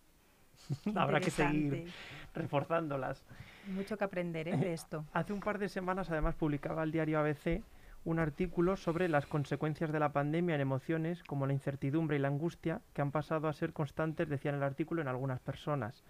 Habrá 0.94 1.20
que 1.20 1.30
seguir 1.30 1.92
reforzándolas. 2.34 3.22
Mucho 3.68 3.96
que 3.96 4.04
aprender 4.04 4.48
¿eh? 4.48 4.56
de 4.56 4.72
esto. 4.72 5.04
Hace 5.12 5.32
un 5.32 5.40
par 5.40 5.58
de 5.58 5.68
semanas, 5.68 6.10
además, 6.10 6.34
publicaba 6.34 6.82
el 6.82 6.92
diario 6.92 7.18
ABC 7.18 7.62
un 8.04 8.18
artículo 8.18 8.76
sobre 8.76 9.08
las 9.08 9.26
consecuencias 9.26 9.90
de 9.90 9.98
la 9.98 10.12
pandemia 10.12 10.54
en 10.54 10.60
emociones 10.60 11.22
como 11.24 11.46
la 11.46 11.54
incertidumbre 11.54 12.16
y 12.16 12.18
la 12.18 12.28
angustia 12.28 12.82
que 12.92 13.00
han 13.00 13.10
pasado 13.10 13.48
a 13.48 13.52
ser 13.54 13.72
constantes, 13.72 14.28
decía 14.28 14.50
en 14.50 14.58
el 14.58 14.62
artículo, 14.62 15.00
en 15.00 15.08
algunas 15.08 15.40
personas. 15.40 16.04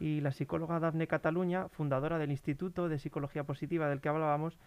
Y 0.00 0.20
la 0.20 0.32
psicóloga 0.32 0.80
Dafne 0.80 1.06
Cataluña, 1.06 1.68
fundadora 1.68 2.18
del 2.18 2.30
Instituto 2.30 2.88
de 2.88 2.98
Psicología 2.98 3.44
Positiva 3.44 3.88
del 3.88 4.00
que 4.00 4.08
hablábamos, 4.08 4.58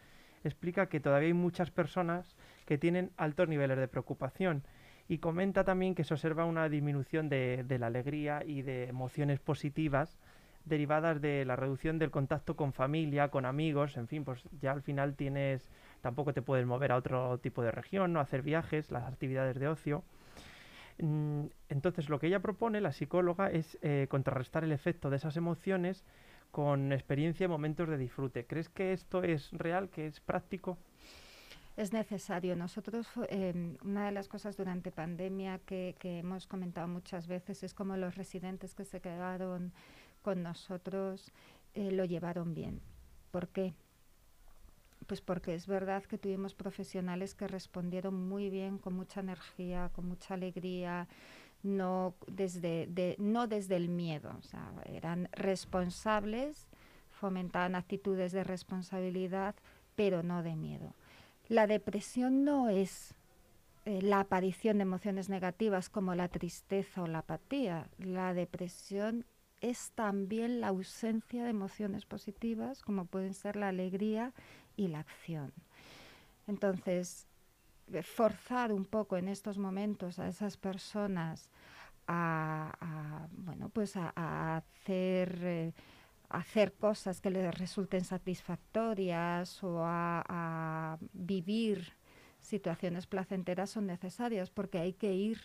explica 0.43 0.87
que 0.87 0.99
todavía 0.99 1.27
hay 1.27 1.33
muchas 1.33 1.71
personas 1.71 2.35
que 2.65 2.77
tienen 2.77 3.11
altos 3.17 3.47
niveles 3.47 3.77
de 3.77 3.87
preocupación 3.87 4.63
y 5.09 5.17
comenta 5.17 5.63
también 5.63 5.95
que 5.95 6.03
se 6.03 6.13
observa 6.13 6.45
una 6.45 6.69
disminución 6.69 7.29
de, 7.29 7.65
la 7.79 7.87
alegría 7.87 8.43
y 8.45 8.61
de 8.61 8.87
emociones 8.87 9.39
positivas 9.39 10.19
derivadas 10.65 11.19
de 11.19 11.45
la 11.45 11.55
reducción 11.55 11.97
del 11.97 12.11
contacto 12.11 12.55
con 12.55 12.73
familia, 12.73 13.29
con 13.29 13.45
amigos, 13.45 13.97
en 13.97 14.07
fin, 14.07 14.23
pues 14.23 14.43
ya 14.61 14.71
al 14.71 14.83
final 14.83 15.15
tienes, 15.15 15.67
tampoco 16.01 16.31
te 16.31 16.43
puedes 16.43 16.67
mover 16.67 16.91
a 16.91 16.97
otro 16.97 17.39
tipo 17.39 17.63
de 17.63 17.71
región, 17.71 18.13
no 18.13 18.19
hacer 18.19 18.43
viajes, 18.43 18.91
las 18.91 19.11
actividades 19.11 19.59
de 19.59 19.67
ocio. 19.67 20.03
Mm, 20.99 21.45
entonces 21.69 22.07
lo 22.07 22.19
que 22.19 22.27
ella 22.27 22.41
propone, 22.41 22.79
la 22.79 22.91
psicóloga, 22.91 23.49
es 23.49 23.79
eh, 23.81 24.05
contrarrestar 24.11 24.63
el 24.63 24.71
efecto 24.71 25.09
de 25.09 25.15
esas 25.15 25.37
emociones 25.37 26.05
con 26.51 26.93
experiencia 26.93 27.45
y 27.45 27.47
momentos 27.47 27.89
de 27.89 27.97
disfrute. 27.97 28.45
¿Crees 28.45 28.69
que 28.69 28.93
esto 28.93 29.23
es 29.23 29.49
real, 29.53 29.89
que 29.89 30.05
es 30.05 30.19
práctico? 30.19 30.77
Es 31.79 31.93
necesario. 31.93 32.57
Nosotros, 32.57 33.07
em, 33.29 33.77
una 33.85 34.05
de 34.07 34.11
las 34.11 34.27
cosas 34.27 34.57
durante 34.57 34.91
pandemia 34.91 35.59
que, 35.59 35.95
hemos 36.01 36.45
comentado 36.45 36.89
muchas 36.89 37.25
veces 37.27 37.63
es 37.63 37.73
como 37.73 37.95
los 37.95 38.15
residentes 38.15 38.75
que 38.75 38.83
se 38.83 38.99
quedaron 38.99 39.71
con 40.21 40.43
nosotros 40.43 41.31
eh, 41.73 41.91
lo 41.91 42.03
llevaron 42.03 42.53
bien. 42.53 42.81
¿Por 43.31 43.47
qué? 43.47 43.73
Pues 45.07 45.21
porque 45.21 45.55
es 45.55 45.67
verdad 45.67 46.03
que 46.03 46.17
tuvimos 46.17 46.53
profesionales 46.53 47.33
que 47.33 47.47
respondieron 47.47 48.27
muy 48.27 48.49
bien, 48.49 48.77
con 48.77 48.93
mucha 48.93 49.21
energía, 49.21 49.89
con 49.95 50.05
mucha 50.05 50.33
alegría, 50.33 51.07
no 51.63 52.13
desde, 52.27 52.87
de, 52.87 53.15
no 53.19 53.47
desde 53.47 53.77
el 53.77 53.87
miedo, 53.87 54.35
o 54.37 54.41
sea, 54.41 54.69
eran 54.85 55.29
responsables, 55.31 56.67
fomentaban 57.09 57.75
actitudes 57.75 58.33
de 58.33 58.43
responsabilidad, 58.43 59.55
pero 59.95 60.23
no 60.23 60.43
de 60.43 60.55
miedo. 60.57 60.93
La 61.49 61.65
depresión 61.65 62.45
no 62.45 62.69
es 62.69 63.15
eh, 63.85 64.03
la 64.03 64.19
aparición 64.19 64.77
de 64.77 64.83
emociones 64.83 65.29
negativas 65.29 65.89
como 65.89 66.13
la 66.13 66.27
tristeza 66.27 67.01
o 67.01 67.07
la 67.07 67.19
apatía. 67.19 67.89
La 67.97 68.35
depresión 68.35 69.25
es 69.59 69.91
también 69.95 70.61
la 70.61 70.67
ausencia 70.67 71.43
de 71.43 71.49
emociones 71.49 72.05
positivas 72.05 72.83
como 72.83 73.05
pueden 73.05 73.33
ser 73.33 73.55
la 73.55 73.69
alegría 73.69 74.31
y 74.77 74.89
la 74.89 74.99
acción. 74.99 75.51
Entonces, 76.47 77.25
eh, 77.91 78.03
forzar 78.03 78.71
un 78.71 78.85
poco 78.85 79.17
en 79.17 79.27
estos 79.27 79.57
momentos 79.57 80.19
a 80.19 80.27
esas 80.27 80.55
personas 80.55 81.49
a, 82.07 83.27
bueno, 83.31 83.69
pues 83.69 83.95
a, 83.97 84.57
hacer... 84.57 85.39
Eh, 85.41 85.73
hacer 86.29 86.73
cosas 86.73 87.21
que 87.21 87.31
les 87.31 87.53
resulten 87.57 88.03
satisfactorias 88.03 89.63
o 89.63 89.81
a, 89.83 90.97
vivir 91.13 91.93
situaciones 92.39 93.05
placenteras 93.07 93.71
son 93.71 93.87
necesarias 93.87 94.49
porque 94.49 94.79
hay 94.79 94.93
que 94.93 95.13
ir 95.13 95.39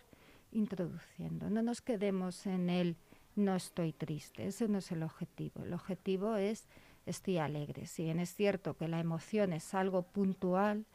introduciendo. 0.53 1.51
No 1.51 1.62
nos 1.62 1.81
quedemos 1.81 2.47
en 2.47 2.70
el 2.70 2.97
no 3.35 3.57
estoy 3.57 3.92
triste, 3.92 4.47
ese 4.47 4.68
no 4.68 4.79
es 4.79 4.92
el 4.92 5.03
objetivo. 5.03 5.64
El 5.64 5.73
objetivo 5.73 6.37
es 6.37 6.68
estoy 7.07 7.38
alegre. 7.38 7.87
Si 7.87 8.05
bien 8.05 8.20
es 8.20 8.35
cierto 8.35 8.77
que 8.77 8.87
la 8.87 9.01
emoción 9.01 9.53
es 9.53 9.75
algo 9.75 10.03
puntual, 10.03 10.87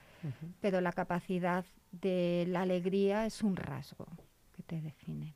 pero 0.62 0.82
la 0.82 0.94
capacidad 0.94 1.66
de 1.92 2.46
la 2.48 2.62
alegría 2.62 3.26
es 3.26 3.42
un 3.42 3.56
rasgo 3.56 4.08
que 4.56 4.64
te 4.64 4.82
define. 4.82 5.36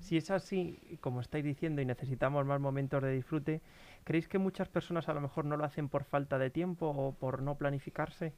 Si 0.00 0.16
es 0.16 0.30
así, 0.30 0.98
como 1.00 1.20
estáis 1.20 1.44
diciendo, 1.44 1.82
y 1.82 1.84
necesitamos 1.84 2.46
más 2.46 2.60
momentos 2.60 3.02
de 3.02 3.12
disfrute, 3.12 3.60
¿creéis 4.04 4.28
que 4.28 4.38
muchas 4.38 4.68
personas 4.68 5.08
a 5.08 5.14
lo 5.14 5.20
mejor 5.20 5.44
no 5.44 5.56
lo 5.56 5.64
hacen 5.64 5.88
por 5.88 6.04
falta 6.04 6.38
de 6.38 6.50
tiempo 6.50 6.88
o 6.88 7.12
por 7.12 7.42
no 7.42 7.56
planificarse? 7.56 8.32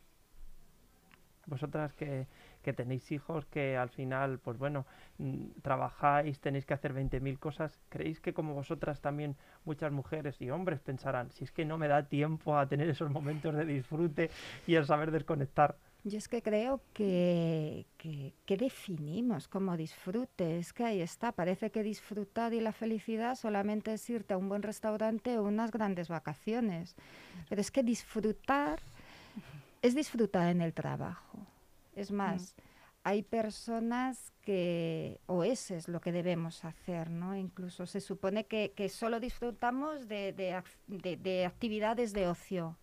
Vosotras 1.46 1.92
que, 1.92 2.26
tenéis 2.62 3.12
hijos, 3.12 3.44
que 3.46 3.76
al 3.76 3.90
final, 3.90 4.38
pues 4.38 4.58
bueno, 4.58 4.86
mm, 5.18 5.60
trabajáis, 5.62 6.40
tenéis 6.40 6.64
que 6.64 6.74
hacer 6.74 6.92
20.000 6.94 7.38
cosas, 7.38 7.78
¿creéis 7.90 8.20
que 8.20 8.32
como 8.32 8.54
vosotras 8.54 9.00
también 9.00 9.36
muchas 9.64 9.92
mujeres 9.92 10.40
y 10.40 10.50
hombres 10.50 10.80
pensarán, 10.80 11.30
si 11.32 11.44
es 11.44 11.52
que 11.52 11.66
no 11.66 11.76
me 11.76 11.88
da 11.88 12.04
tiempo 12.04 12.56
a 12.56 12.66
tener 12.66 12.88
esos 12.88 13.10
momentos 13.10 13.54
de 13.54 13.66
disfrute 13.66 14.30
y 14.66 14.74
el 14.74 14.86
saber 14.86 15.10
desconectar? 15.10 15.76
Yo 16.06 16.18
es 16.18 16.28
que 16.28 16.42
creo 16.42 16.82
que, 16.92 17.86
que, 17.96 18.56
definimos 18.58 19.48
como 19.48 19.74
disfrute. 19.74 20.58
Es 20.58 20.74
que 20.74 20.84
ahí 20.84 21.00
está. 21.00 21.32
Parece 21.32 21.70
que 21.70 21.82
disfrutar 21.82 22.52
y 22.52 22.60
la 22.60 22.72
felicidad 22.72 23.36
solamente 23.36 23.94
es 23.94 24.10
irte 24.10 24.34
a 24.34 24.36
un 24.36 24.50
buen 24.50 24.62
restaurante 24.62 25.38
o 25.38 25.44
unas 25.44 25.70
grandes 25.70 26.08
vacaciones. 26.08 26.94
Pero 27.48 27.60
es 27.60 27.70
que 27.70 27.82
disfrutar 27.82 28.80
es 29.80 29.94
disfrutar 29.94 30.48
en 30.48 30.60
el 30.60 30.72
trabajo. 30.72 31.38
Es 31.94 32.10
más, 32.10 32.54
hay 33.02 33.22
personas 33.22 34.32
que, 34.40 35.20
o 35.26 35.44
ese 35.44 35.76
es 35.76 35.88
lo 35.88 36.00
que 36.00 36.10
debemos 36.10 36.64
hacer, 36.64 37.10
¿no? 37.10 37.36
Incluso 37.36 37.86
se 37.86 38.00
supone 38.00 38.46
que, 38.46 38.72
que 38.74 38.88
solo 38.88 39.20
disfrutamos 39.20 40.08
de, 40.08 40.32
de, 40.32 41.16
de 41.16 41.44
actividades 41.44 42.14
de 42.14 42.28
ocio 42.28 42.78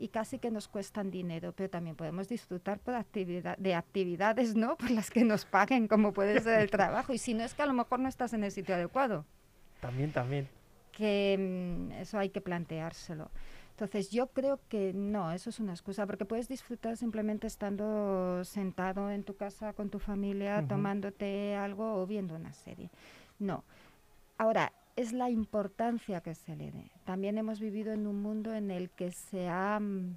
y 0.00 0.08
casi 0.08 0.38
que 0.38 0.50
nos 0.50 0.66
cuestan 0.66 1.10
dinero, 1.10 1.52
pero 1.52 1.68
también 1.68 1.94
podemos 1.94 2.28
disfrutar 2.28 2.78
por 2.78 2.94
actividad, 2.94 3.58
de 3.58 3.74
actividades, 3.74 4.56
¿no? 4.56 4.76
Por 4.78 4.90
las 4.90 5.10
que 5.10 5.24
nos 5.24 5.44
paguen, 5.44 5.88
como 5.88 6.12
puede 6.12 6.40
ser 6.40 6.60
el 6.60 6.70
trabajo. 6.70 7.12
Y 7.12 7.18
si 7.18 7.34
no 7.34 7.44
es 7.44 7.52
que 7.52 7.62
a 7.62 7.66
lo 7.66 7.74
mejor 7.74 8.00
no 8.00 8.08
estás 8.08 8.32
en 8.32 8.42
el 8.42 8.50
sitio 8.50 8.74
adecuado. 8.74 9.26
También, 9.80 10.10
también. 10.10 10.48
Que 10.92 11.36
mm, 11.38 11.92
eso 12.00 12.18
hay 12.18 12.30
que 12.30 12.40
planteárselo. 12.40 13.30
Entonces 13.72 14.10
yo 14.10 14.28
creo 14.28 14.60
que 14.68 14.92
no, 14.94 15.32
eso 15.32 15.50
es 15.50 15.60
una 15.60 15.72
excusa, 15.72 16.06
porque 16.06 16.24
puedes 16.24 16.48
disfrutar 16.48 16.96
simplemente 16.96 17.46
estando 17.46 18.42
sentado 18.44 19.10
en 19.10 19.22
tu 19.22 19.36
casa 19.36 19.72
con 19.72 19.90
tu 19.90 19.98
familia, 19.98 20.66
tomándote 20.66 21.56
algo 21.56 22.00
o 22.00 22.06
viendo 22.06 22.34
una 22.34 22.52
serie. 22.52 22.90
No. 23.38 23.64
Ahora, 24.36 24.72
es 25.00 25.12
la 25.12 25.30
importancia 25.30 26.20
que 26.20 26.34
se 26.34 26.56
le 26.56 26.70
dé. 26.70 26.90
También 27.04 27.38
hemos 27.38 27.60
vivido 27.60 27.92
en 27.92 28.06
un 28.06 28.20
mundo 28.20 28.52
en 28.54 28.70
el 28.70 28.90
que 28.90 29.10
se 29.10 29.48
ha 29.48 29.78
mm, 29.80 30.16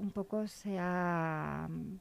un 0.00 0.10
poco 0.10 0.46
se 0.48 0.78
ha 0.78 1.68
mm, 1.68 1.98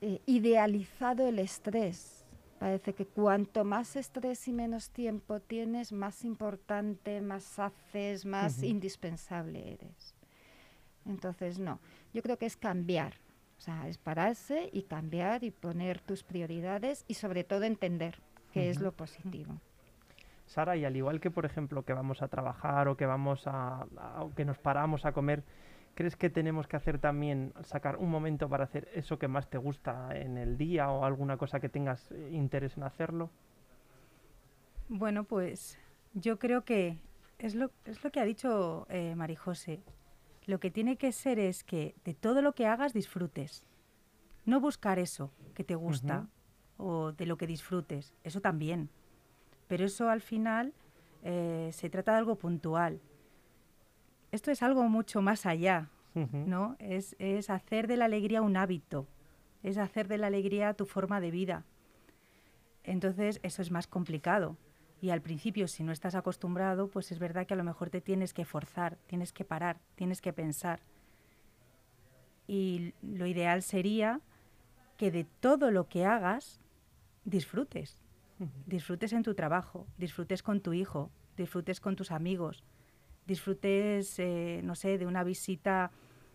eh, 0.00 0.20
idealizado 0.26 1.26
el 1.26 1.38
estrés. 1.38 2.24
Parece 2.58 2.92
que 2.92 3.06
cuanto 3.06 3.64
más 3.64 3.94
estrés 3.96 4.48
y 4.48 4.52
menos 4.52 4.90
tiempo 4.90 5.40
tienes, 5.40 5.92
más 5.92 6.24
importante, 6.24 7.20
más 7.20 7.58
haces, 7.58 8.24
más 8.24 8.62
indispensable 8.62 9.74
eres. 9.74 10.14
Entonces, 11.06 11.58
no, 11.58 11.78
yo 12.12 12.22
creo 12.22 12.36
que 12.36 12.46
es 12.46 12.56
cambiar. 12.56 13.14
O 13.58 13.60
sea, 13.60 13.88
es 13.88 13.98
pararse 13.98 14.70
y 14.72 14.82
cambiar 14.82 15.44
y 15.44 15.50
poner 15.50 16.00
tus 16.00 16.22
prioridades 16.22 17.04
y 17.08 17.14
sobre 17.14 17.44
todo 17.44 17.64
entender 17.64 18.20
qué 18.52 18.70
es 18.70 18.80
lo 18.80 18.92
positivo. 18.92 19.60
Sara, 20.48 20.76
y 20.76 20.84
al 20.84 20.96
igual 20.96 21.20
que, 21.20 21.30
por 21.30 21.44
ejemplo, 21.44 21.84
que 21.84 21.92
vamos 21.92 22.22
a 22.22 22.28
trabajar 22.28 22.88
o 22.88 22.96
que 22.96 23.06
vamos 23.06 23.42
a, 23.46 23.86
que 24.34 24.44
nos 24.44 24.58
paramos 24.58 25.04
a 25.04 25.12
comer, 25.12 25.44
¿crees 25.94 26.16
que 26.16 26.30
tenemos 26.30 26.66
que 26.66 26.76
hacer 26.76 26.98
también, 26.98 27.52
sacar 27.62 27.96
un 27.96 28.10
momento 28.10 28.48
para 28.48 28.64
hacer 28.64 28.88
eso 28.94 29.18
que 29.18 29.28
más 29.28 29.48
te 29.50 29.58
gusta 29.58 30.16
en 30.16 30.38
el 30.38 30.56
día 30.56 30.90
o 30.90 31.04
alguna 31.04 31.36
cosa 31.36 31.60
que 31.60 31.68
tengas 31.68 32.10
eh, 32.12 32.30
interés 32.32 32.76
en 32.78 32.84
hacerlo? 32.84 33.30
Bueno, 34.88 35.24
pues 35.24 35.78
yo 36.14 36.38
creo 36.38 36.64
que 36.64 36.98
es 37.38 37.54
lo, 37.54 37.70
es 37.84 38.02
lo 38.02 38.10
que 38.10 38.20
ha 38.20 38.24
dicho 38.24 38.86
eh, 38.88 39.14
Marijose. 39.14 39.82
Lo 40.46 40.60
que 40.60 40.70
tiene 40.70 40.96
que 40.96 41.12
ser 41.12 41.38
es 41.38 41.62
que 41.62 41.94
de 42.06 42.14
todo 42.14 42.40
lo 42.40 42.54
que 42.54 42.66
hagas 42.66 42.94
disfrutes. 42.94 43.64
No 44.46 44.60
buscar 44.60 44.98
eso 44.98 45.30
que 45.52 45.62
te 45.62 45.74
gusta 45.74 46.26
o 46.78 47.12
de 47.12 47.26
lo 47.26 47.36
que 47.36 47.46
disfrutes. 47.46 48.14
Eso 48.24 48.40
también 48.40 48.88
pero 49.68 49.84
eso 49.84 50.08
al 50.08 50.20
final 50.20 50.72
eh, 51.22 51.70
se 51.72 51.90
trata 51.90 52.12
de 52.12 52.18
algo 52.18 52.36
puntual. 52.36 53.00
Esto 54.32 54.50
es 54.50 54.62
algo 54.62 54.82
mucho 54.84 55.22
más 55.22 55.46
allá, 55.46 55.88
¿no? 56.14 56.76
Es, 56.80 57.14
es 57.18 57.48
hacer 57.48 57.86
de 57.86 57.96
la 57.96 58.06
alegría 58.06 58.42
un 58.42 58.56
hábito, 58.56 59.06
es 59.62 59.78
hacer 59.78 60.08
de 60.08 60.18
la 60.18 60.26
alegría 60.26 60.74
tu 60.74 60.84
forma 60.84 61.20
de 61.20 61.30
vida. 61.30 61.64
Entonces 62.82 63.40
eso 63.42 63.62
es 63.62 63.70
más 63.70 63.86
complicado. 63.86 64.56
Y 65.00 65.10
al 65.10 65.22
principio, 65.22 65.68
si 65.68 65.84
no 65.84 65.92
estás 65.92 66.14
acostumbrado, 66.14 66.88
pues 66.88 67.12
es 67.12 67.18
verdad 67.18 67.46
que 67.46 67.54
a 67.54 67.56
lo 67.56 67.64
mejor 67.64 67.88
te 67.88 68.00
tienes 68.00 68.34
que 68.34 68.44
forzar, 68.44 68.98
tienes 69.06 69.32
que 69.32 69.44
parar, 69.44 69.78
tienes 69.94 70.20
que 70.20 70.32
pensar. 70.32 70.80
Y 72.48 72.94
lo 73.00 73.26
ideal 73.26 73.62
sería 73.62 74.20
que 74.96 75.10
de 75.10 75.24
todo 75.24 75.70
lo 75.70 75.88
que 75.88 76.04
hagas 76.04 76.60
disfrutes 77.24 78.07
disfrutes 78.66 79.12
en 79.12 79.22
tu 79.22 79.34
trabajo, 79.34 79.86
disfrutes 79.96 80.42
con 80.42 80.60
tu 80.60 80.72
hijo, 80.72 81.10
disfrutes 81.36 81.80
con 81.80 81.96
tus 81.96 82.10
amigos, 82.10 82.64
disfrutes, 83.26 84.18
eh, 84.18 84.60
no 84.64 84.74
sé, 84.74 84.98
de 84.98 85.06
una 85.06 85.24
visita 85.24 85.90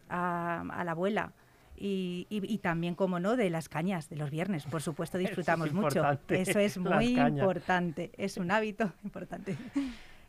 a, 0.09 0.83
la 0.85 0.91
abuela. 0.91 1.33
Y, 1.75 2.59
también, 2.61 2.95
como 2.95 3.19
no, 3.19 3.35
de 3.35 3.49
las 3.49 3.67
cañas 3.67 4.09
de 4.09 4.15
los 4.15 4.29
viernes, 4.29 4.65
por 4.65 4.81
supuesto, 4.81 5.17
disfrutamos 5.27 5.73
mucho. 5.73 6.03
Eso 6.29 6.59
es 6.59 6.77
muy 6.79 7.19
importante, 7.19 8.11
es 8.17 8.37
un 8.37 8.51
hábito 8.51 8.91
importante. 9.03 9.57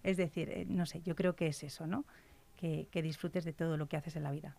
Es 0.03 0.17
decir, 0.17 0.51
eh, 0.51 0.65
no 0.69 0.87
sé, 0.87 1.03
yo 1.03 1.15
creo 1.15 1.37
que 1.37 1.47
es 1.47 1.63
eso, 1.63 1.87
¿no? 1.87 2.05
Que, 2.57 2.89
que 2.91 3.03
disfrutes 3.03 3.45
de 3.45 3.53
todo 3.53 3.77
lo 3.77 3.87
que 3.87 3.97
haces 3.97 4.17
en 4.17 4.23
la 4.23 4.31
vida. 4.31 4.57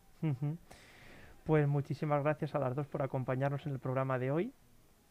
Pues 1.43 1.67
muchísimas 1.67 2.23
gracias 2.23 2.56
a 2.56 2.60
las 2.60 2.75
dos 2.75 2.88
por 2.88 3.01
acompañarnos 3.01 3.65
en 3.65 3.73
el 3.73 3.80
programa 3.80 4.17
de 4.19 4.32
hoy. 4.32 4.54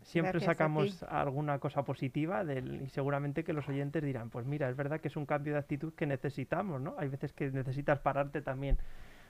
Siempre 0.05 0.41
sacamos 0.41 1.03
alguna 1.05 1.59
cosa 1.59 1.83
positiva 1.83 2.45
del, 2.45 2.83
y 2.83 2.89
seguramente 2.91 3.43
que 3.43 3.53
los 3.53 3.69
oyentes 3.69 4.03
dirán, 4.03 4.31
pues 4.31 4.47
mira, 4.47 4.69
es 4.69 4.77
verdad 4.77 5.01
que 5.01 5.09
es 5.09 5.17
un 5.17 5.25
cambio 5.25 5.55
de 5.55 5.59
actitud 5.59 5.95
que 5.95 6.07
necesitamos, 6.07 6.81
¿no? 6.81 6.95
Hay 6.99 7.09
veces 7.09 7.33
que 7.33 7.51
necesitas 7.51 7.99
pararte 8.01 8.43
también 8.43 8.79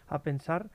a 0.09 0.23
pensar. 0.23 0.69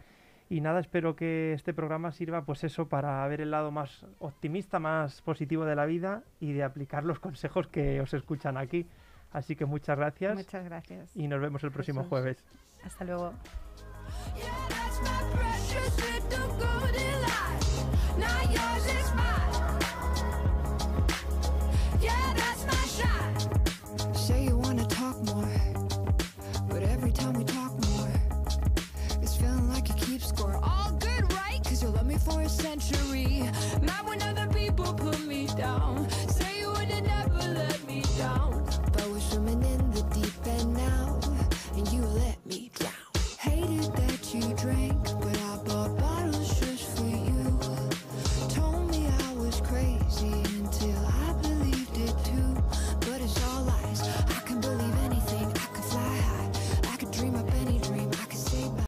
Y 0.49 0.61
nada, 0.61 0.79
espero 0.79 1.15
que 1.15 1.53
este 1.53 1.73
programa 1.73 2.11
sirva 2.11 2.43
pues 2.43 2.63
eso 2.63 2.87
para 2.87 3.27
ver 3.27 3.41
el 3.41 3.51
lado 3.51 3.71
más 3.71 4.05
optimista, 4.19 4.79
más 4.79 5.21
positivo 5.21 5.65
de 5.65 5.75
la 5.75 5.85
vida 5.85 6.23
y 6.39 6.53
de 6.53 6.63
aplicar 6.63 7.03
los 7.03 7.19
consejos 7.19 7.67
que 7.67 8.01
os 8.01 8.13
escuchan 8.13 8.57
aquí. 8.57 8.87
Así 9.31 9.55
que 9.55 9.65
muchas 9.65 9.97
gracias. 9.97 10.35
Muchas 10.35 10.65
gracias. 10.65 11.15
Y 11.15 11.27
nos 11.27 11.39
vemos 11.39 11.63
el 11.63 11.71
próximo 11.71 12.03
jueves. 12.03 12.43
Hasta 12.83 13.05
luego. 13.05 13.33
Mine. 18.19 19.38
for 32.29 32.41
a 32.41 32.49
century. 32.49 33.43
Not 33.81 34.07
when 34.07 34.21
other 34.21 34.47
people 34.47 34.93
put 34.93 35.25
me 35.25 35.47
down. 35.57 36.07